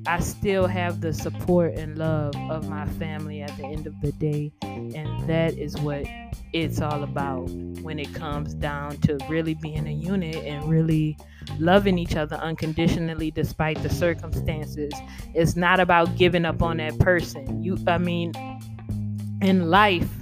I 0.07 0.21
still 0.21 0.67
have 0.67 1.01
the 1.01 1.13
support 1.13 1.75
and 1.75 1.99
love 1.99 2.35
of 2.51 2.69
my 2.69 2.87
family 2.87 3.43
at 3.43 3.55
the 3.57 3.65
end 3.65 3.87
of 3.87 4.01
the 4.01 4.13
day. 4.13 4.53
And 4.63 5.29
that 5.29 5.59
is 5.59 5.77
what 5.79 6.05
it's 6.53 6.81
all 6.81 7.03
about 7.03 7.51
when 7.83 7.99
it 7.99 8.13
comes 8.15 8.55
down 8.55 8.97
to 8.99 9.19
really 9.29 9.55
being 9.55 9.87
a 9.87 9.93
unit 9.93 10.37
and 10.37 10.69
really 10.69 11.17
loving 11.59 11.99
each 11.99 12.17
other 12.17 12.37
unconditionally 12.37 13.31
despite 13.31 13.83
the 13.83 13.91
circumstances. 13.91 14.93
It's 15.35 15.55
not 15.55 15.81
about 15.81 16.17
giving 16.17 16.45
up 16.45 16.63
on 16.63 16.79
that 16.79 16.99
person. 16.99 17.63
You 17.63 17.79
I 17.87 17.99
mean 17.99 18.33
in 19.43 19.71
life 19.71 20.20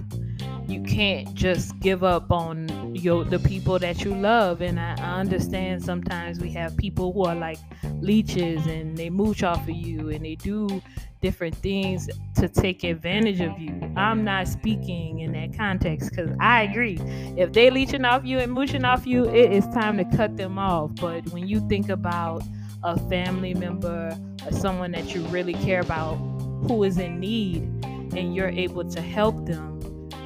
you 0.69 0.83
can't 0.83 1.33
just 1.33 1.79
give 1.81 2.05
up 2.05 2.31
on 2.31 2.95
your 2.95 3.25
the 3.25 3.39
people 3.39 3.79
that 3.79 4.05
you 4.05 4.15
love. 4.15 4.61
And 4.61 4.79
I, 4.79 4.97
I, 4.99 5.19
understand 5.19 5.83
sometimes 5.83 6.41
we 6.41 6.51
have 6.53 6.77
people 6.77 7.13
who 7.13 7.25
are 7.25 7.35
like 7.35 7.59
leeches 8.01 8.67
and 8.67 8.97
they 8.97 9.09
mooch 9.09 9.43
off 9.43 9.63
of 9.63 9.71
you 9.71 10.11
and 10.11 10.25
they 10.25 10.35
do 10.35 10.83
different 11.23 11.57
things 11.57 12.09
to 12.37 12.49
take 12.49 12.85
advantage 12.85 13.41
of 13.41 13.59
you. 13.59 13.81
I'm 13.97 14.25
not 14.25 14.47
speaking 14.47 15.21
in 15.21 15.33
that 15.33 15.57
context 15.57 16.11
because 16.11 16.31
i 16.39 16.63
agree. 16.63 16.99
If 17.37 17.53
they 17.53 17.71
leeching 17.71 18.05
off 18.05 18.27
you 18.27 18.39
and 18.39 18.53
mooching 18.53 18.85
off 18.85 19.07
you 19.07 19.25
it 19.25 19.51
is 19.53 19.67
time 19.69 19.97
to 19.97 20.05
cut 20.17 20.37
them 20.37 20.59
off. 20.59 20.91
But 20.97 21.27
when 21.31 21.49
you 21.49 21.67
think 21.69 21.89
about 21.89 22.43
a 22.83 22.99
family 23.09 23.55
member 23.55 24.17
or 24.45 24.53
someone 24.53 24.93
that 24.93 25.15
you 25.15 25.23
really 25.29 25.55
care 25.55 25.81
about 25.81 26.17
who 26.69 26.85
is 26.85 26.99
in 26.99 27.19
need 27.19 27.63
and 28.15 28.35
you're 28.35 28.51
able 28.51 28.85
to 28.85 29.01
help 29.01 29.47
them 29.47 29.78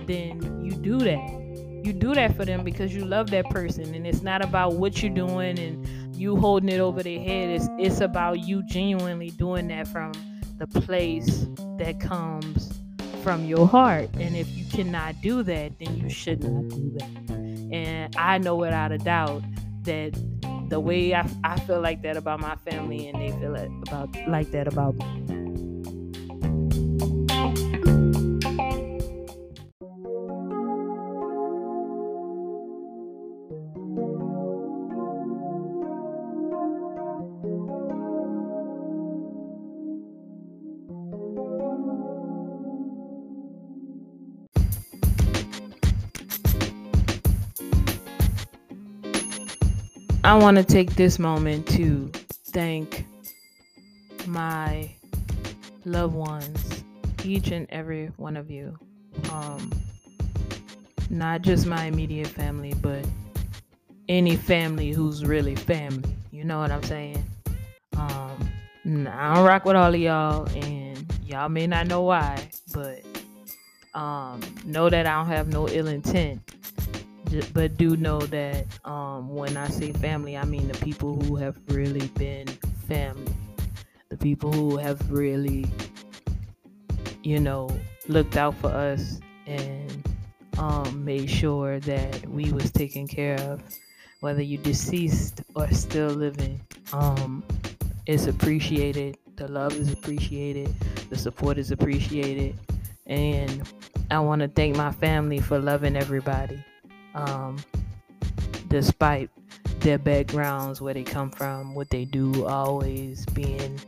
then 0.06 0.64
you 0.64 0.72
do 0.72 0.98
that. 0.98 1.40
You 1.84 1.92
do 1.92 2.14
that 2.14 2.36
for 2.36 2.44
them 2.44 2.62
because 2.62 2.94
you 2.94 3.04
love 3.04 3.30
that 3.30 3.50
person, 3.50 3.94
and 3.94 4.06
it's 4.06 4.22
not 4.22 4.44
about 4.44 4.74
what 4.74 5.02
you're 5.02 5.12
doing 5.12 5.58
and 5.58 6.14
you 6.14 6.36
holding 6.36 6.68
it 6.68 6.80
over 6.80 7.02
their 7.02 7.18
head. 7.18 7.50
It's 7.50 7.68
it's 7.78 8.00
about 8.00 8.40
you 8.40 8.62
genuinely 8.66 9.30
doing 9.30 9.68
that 9.68 9.88
from 9.88 10.12
the 10.58 10.66
place 10.80 11.46
that 11.78 11.98
comes 11.98 12.80
from 13.22 13.44
your 13.44 13.66
heart. 13.66 14.10
And 14.14 14.36
if 14.36 14.48
you 14.56 14.64
cannot 14.66 15.20
do 15.22 15.42
that, 15.42 15.78
then 15.78 15.96
you 15.96 16.08
should 16.08 16.42
not 16.42 16.68
do 16.68 16.92
that. 16.98 17.30
And 17.72 18.14
I 18.16 18.38
know 18.38 18.56
without 18.56 18.92
a 18.92 18.98
doubt 18.98 19.42
that 19.82 20.12
the 20.68 20.80
way 20.80 21.14
I, 21.14 21.28
I 21.44 21.58
feel 21.60 21.80
like 21.80 22.02
that 22.02 22.16
about 22.16 22.40
my 22.40 22.56
family 22.56 23.08
and 23.08 23.20
they 23.20 23.30
feel 23.40 23.54
it 23.54 23.70
about 23.88 24.14
like 24.28 24.50
that 24.52 24.68
about 24.68 24.94
me. 24.96 25.51
I 50.24 50.37
want 50.37 50.56
to 50.56 50.62
take 50.62 50.94
this 50.94 51.18
moment 51.18 51.66
to 51.70 52.08
thank 52.46 53.06
my 54.24 54.88
loved 55.85 56.14
ones, 56.14 56.85
each 57.24 57.50
and 57.50 57.66
every 57.70 58.06
one 58.18 58.37
of 58.37 58.48
you. 58.48 58.78
Um, 59.32 59.72
not 61.11 61.42
just 61.42 61.66
my 61.66 61.87
immediate 61.87 62.28
family, 62.28 62.72
but 62.80 63.04
any 64.08 64.37
family 64.37 64.92
who's 64.92 65.24
really 65.24 65.56
family. 65.56 66.14
You 66.30 66.44
know 66.44 66.61
what 66.61 66.70
I'm 66.70 66.85
saying? 66.85 67.24
Um, 67.96 68.48
I 69.08 69.35
don't 69.35 69.44
rock 69.44 69.64
with 69.64 69.74
all 69.74 69.92
of 69.92 70.00
y'all, 70.00 70.48
and 70.54 71.04
y'all 71.24 71.48
may 71.48 71.66
not 71.66 71.88
know 71.88 72.02
why, 72.02 72.48
but 72.72 73.02
um, 73.92 74.40
know 74.64 74.88
that 74.88 75.04
I 75.04 75.16
don't 75.16 75.26
have 75.26 75.48
no 75.48 75.68
ill 75.68 75.88
intent 75.88 76.51
but 77.53 77.77
do 77.77 77.97
know 77.97 78.21
that 78.21 78.66
um, 78.85 79.29
when 79.29 79.57
I 79.57 79.68
say 79.68 79.92
family, 79.92 80.37
I 80.37 80.45
mean 80.45 80.68
the 80.68 80.79
people 80.79 81.21
who 81.23 81.37
have 81.37 81.57
really 81.68 82.09
been 82.09 82.47
family, 82.88 83.33
the 84.09 84.16
people 84.16 84.53
who 84.53 84.77
have 84.77 85.11
really, 85.11 85.66
you 87.23 87.40
know, 87.40 87.71
looked 88.09 88.37
out 88.37 88.55
for 88.57 88.68
us 88.68 89.21
and 89.47 90.09
um, 90.59 91.05
made 91.05 91.31
sure 91.31 91.81
that 91.81 92.27
we 92.29 92.53
was 92.53 92.71
taken 92.71 93.07
care 93.07 93.40
of, 93.40 93.62
whether 94.21 94.42
you 94.42 94.59
deceased 94.59 95.42
or 95.55 95.71
still 95.73 96.11
living. 96.11 96.61
Um, 96.92 97.42
it's 98.07 98.27
appreciated. 98.27 99.16
The 99.37 99.49
love 99.49 99.75
is 99.75 99.92
appreciated. 99.92 100.75
The 101.09 101.16
support 101.16 101.57
is 101.57 101.71
appreciated. 101.71 102.59
And 103.07 103.62
I 104.11 104.21
want 104.21 104.42
to 104.42 104.49
thank 104.49 104.77
my 104.77 104.92
family 104.92 105.40
for 105.40 105.59
loving 105.59 105.97
everybody 105.97 106.62
um, 107.14 107.59
despite 108.68 109.31
their 109.81 109.98
backgrounds, 109.98 110.81
where 110.81 110.94
they 110.94 111.03
come 111.03 111.31
from, 111.31 111.75
what 111.75 111.90
they 111.90 112.05
do, 112.05 112.46
always 112.46 113.27
being 113.27 113.81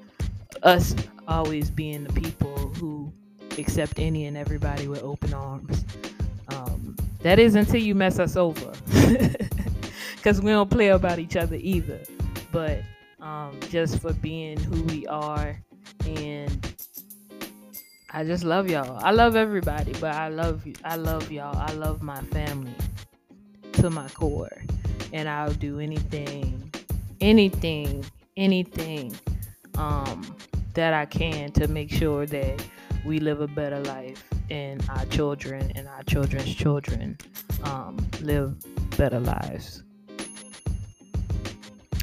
us, 0.63 0.95
always 1.29 1.71
being 1.71 2.05
the 2.05 2.13
people 2.21 2.57
who 2.79 3.13
accept 3.59 3.99
any 3.99 4.27
and 4.27 4.37
everybody 4.37 4.89
with 4.89 5.03
open 5.03 5.33
arms. 5.33 5.85
Um, 6.49 6.97
that 7.21 7.39
is 7.39 7.55
until 7.55 7.81
you 7.81 7.95
mess 7.95 8.19
us 8.19 8.37
over, 8.37 8.73
because 10.17 10.41
we 10.41 10.51
don't 10.51 10.71
play 10.71 10.89
about 10.89 11.19
each 11.19 11.37
other 11.37 11.57
either. 11.57 12.01
But 12.53 12.81
um, 13.21 13.59
just 13.71 14.01
for 14.01 14.13
being 14.15 14.59
who 14.59 14.83
we 14.85 15.07
are 15.07 15.59
and 16.07 16.75
I 18.11 18.23
just 18.23 18.45
love 18.45 18.71
y'all. 18.71 18.99
I 19.03 19.11
love 19.11 19.35
everybody, 19.35 19.93
but 19.95 20.15
I 20.15 20.29
love 20.29 20.65
you. 20.67 20.75
I 20.85 20.95
love 20.95 21.33
y'all. 21.33 21.57
I 21.57 21.73
love 21.73 22.01
my 22.01 22.21
family 22.27 22.73
to 23.85 23.91
my 23.91 24.09
core. 24.09 24.63
And 25.13 25.29
I'll 25.29 25.53
do 25.53 25.79
anything, 25.79 26.73
anything, 27.21 28.03
anything 28.35 29.15
um, 29.77 30.35
that 30.73 30.95
I 30.95 31.05
can 31.05 31.53
to 31.53 31.69
make 31.69 31.91
sure 31.91 32.25
that 32.25 32.67
we 33.05 33.19
live 33.19 33.43
a 33.43 33.47
better 33.47 33.81
life 33.81 34.25
and 34.49 34.83
our 34.89 35.05
children 35.07 35.71
and 35.75 35.87
our 35.87 36.03
children's 36.05 36.55
children 36.55 37.19
um, 37.65 37.99
live 38.23 38.57
better 38.97 39.21
lives. 39.21 39.83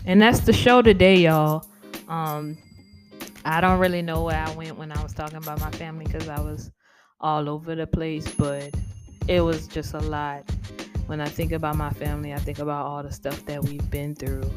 And 0.05 0.21
that's 0.21 0.41
the 0.41 0.53
show 0.53 0.83
today, 0.83 1.15
y'all. 1.15 1.65
Um, 2.07 2.59
I 3.43 3.59
don't 3.59 3.79
really 3.79 4.03
know 4.03 4.21
where 4.21 4.37
I 4.37 4.53
went 4.53 4.77
when 4.77 4.91
I 4.91 5.01
was 5.01 5.13
talking 5.13 5.37
about 5.37 5.59
my 5.59 5.71
family 5.71 6.05
because 6.05 6.29
I 6.29 6.39
was 6.39 6.69
all 7.19 7.49
over 7.49 7.73
the 7.73 7.87
place, 7.87 8.31
but 8.35 8.69
it 9.27 9.41
was 9.41 9.67
just 9.67 9.95
a 9.95 9.99
lot 9.99 10.47
when 11.07 11.21
I 11.21 11.27
think 11.27 11.51
about 11.51 11.75
my 11.75 11.89
family, 11.91 12.33
I 12.33 12.37
think 12.37 12.59
about 12.59 12.85
all 12.85 13.03
the 13.03 13.11
stuff 13.11 13.45
that 13.45 13.63
we've 13.63 13.89
been 13.89 14.15
through 14.15 14.49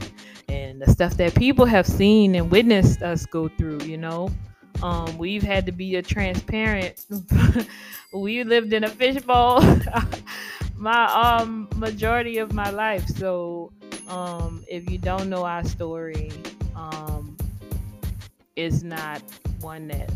and 0.49 0.81
the 0.81 0.91
stuff 0.91 1.17
that 1.17 1.35
people 1.35 1.65
have 1.65 1.87
seen 1.87 2.35
and 2.35 2.51
witnessed 2.51 3.03
us 3.03 3.27
go 3.27 3.49
through, 3.49 3.81
you 3.83 3.97
know. 3.97 4.31
Um, 4.83 5.17
we've 5.19 5.43
had 5.43 5.67
to 5.67 5.73
be 5.73 5.97
a 5.97 6.03
transparent. 6.03 7.05
we 8.13 8.45
lived 8.45 8.73
in 8.73 8.85
a 8.85 8.89
fishbowl 8.89 9.63
my 10.77 11.07
um 11.07 11.69
majority 11.77 12.39
of 12.39 12.53
my 12.53 12.71
life. 12.71 13.07
So 13.09 13.73
um 14.09 14.65
if 14.69 14.91
you 14.91 14.99
don't 14.99 15.31
know 15.31 15.45
our 15.45 15.65
story, 15.65 16.31
um 16.77 17.37
it's 18.57 18.83
not 18.83 19.23
one 19.61 19.89
that 19.89 20.13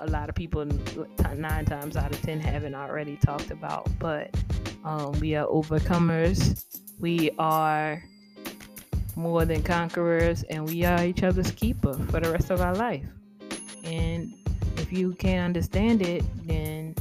a 0.00 0.06
lot 0.06 0.28
of 0.28 0.34
people 0.34 0.64
nine 1.36 1.64
times 1.64 1.96
out 1.96 2.12
of 2.12 2.20
ten 2.22 2.40
haven't 2.40 2.74
already 2.74 3.16
talked 3.16 3.50
about, 3.50 3.88
but 3.98 4.34
um, 4.84 5.12
we 5.20 5.34
are 5.34 5.46
overcomers. 5.46 6.64
We 6.98 7.30
are 7.38 8.02
more 9.16 9.44
than 9.44 9.62
conquerors, 9.62 10.42
and 10.44 10.68
we 10.68 10.84
are 10.84 11.04
each 11.04 11.22
other's 11.22 11.50
keeper 11.50 11.94
for 11.94 12.20
the 12.20 12.30
rest 12.30 12.50
of 12.50 12.60
our 12.60 12.74
life. 12.74 13.04
And 13.84 14.32
if 14.76 14.92
you 14.92 15.14
can't 15.14 15.44
understand 15.44 16.02
it, 16.02 16.24
then 16.46 16.94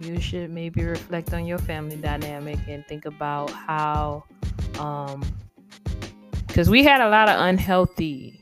you 0.00 0.20
should 0.20 0.50
maybe 0.50 0.82
reflect 0.84 1.34
on 1.34 1.46
your 1.46 1.58
family 1.58 1.96
dynamic 1.96 2.58
and 2.66 2.86
think 2.86 3.04
about 3.04 3.50
how, 3.50 4.24
because 4.72 6.68
um, 6.68 6.72
we 6.72 6.82
had 6.82 7.00
a 7.00 7.08
lot 7.08 7.28
of 7.28 7.38
unhealthy, 7.40 8.40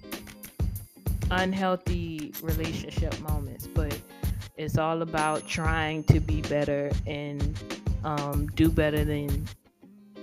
unhealthy 1.30 2.32
relationship 2.42 3.18
moments, 3.20 3.66
but 3.66 3.98
it's 4.56 4.78
all 4.78 5.02
about 5.02 5.46
trying 5.46 6.04
to 6.04 6.20
be 6.20 6.42
better 6.42 6.90
and 7.06 7.58
um, 8.08 8.46
do 8.54 8.70
better 8.70 9.04
than 9.04 9.46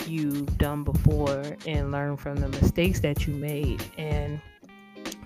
you've 0.07 0.57
done 0.57 0.83
before 0.83 1.43
and 1.67 1.91
learn 1.91 2.17
from 2.17 2.37
the 2.37 2.47
mistakes 2.49 2.99
that 3.01 3.27
you 3.27 3.33
made. 3.33 3.83
And 3.97 4.41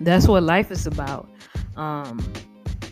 that's 0.00 0.28
what 0.28 0.42
life 0.42 0.70
is 0.70 0.86
about. 0.86 1.28
Um, 1.76 2.20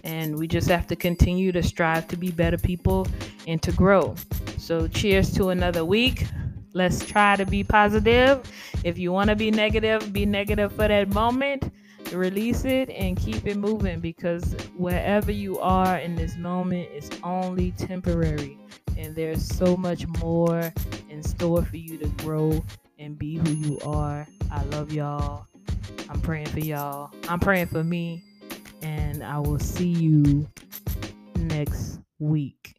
and 0.05 0.39
we 0.39 0.49
just 0.49 0.69
have 0.69 0.87
to 0.87 0.97
continue 0.97 1.53
to 1.53 1.63
strive 1.63 2.09
to 2.09 2.17
be 2.17 2.31
better 2.31 2.57
people 2.57 3.07
and 3.47 3.61
to 3.63 3.73
grow. 3.73 4.15
So, 4.57 4.89
cheers 4.89 5.33
to 5.35 5.51
another 5.51 5.85
week. 5.85 6.27
Let's 6.73 7.05
try 7.05 7.37
to 7.37 7.45
be 7.45 7.65
positive. 7.65 8.51
If 8.85 8.99
you 8.99 9.13
want 9.13 9.29
to 9.31 9.37
be 9.37 9.51
negative, 9.51 10.13
be 10.13 10.25
negative 10.25 10.73
for 10.73 10.89
that 10.89 11.13
moment. 11.13 11.73
Release 12.13 12.65
it 12.65 12.89
and 12.91 13.17
keep 13.19 13.47
it 13.47 13.57
moving 13.57 14.01
because 14.01 14.55
wherever 14.77 15.31
you 15.31 15.59
are 15.59 15.99
in 15.99 16.15
this 16.15 16.37
moment 16.37 16.89
is 16.95 17.11
only 17.23 17.73
temporary 17.73 18.59
and 18.99 19.15
there's 19.15 19.47
so 19.47 19.77
much 19.77 20.07
more 20.21 20.73
in 21.09 21.23
store 21.23 21.65
for 21.65 21.77
you 21.77 21.97
to 21.99 22.09
grow 22.23 22.63
and 22.99 23.17
be 23.17 23.37
who 23.37 23.51
you 23.51 23.79
are. 23.85 24.27
I 24.51 24.65
love 24.65 24.93
y'all. 24.93 25.47
I'm 26.11 26.21
praying 26.21 26.47
for 26.47 26.59
y'all. 26.59 27.11
I'm 27.29 27.39
praying 27.39 27.69
for 27.69 27.85
me. 27.85 28.25
And 28.83 29.23
I 29.23 29.39
will 29.39 29.59
see 29.59 29.89
you 29.89 30.49
next 31.37 32.01
week. 32.19 32.78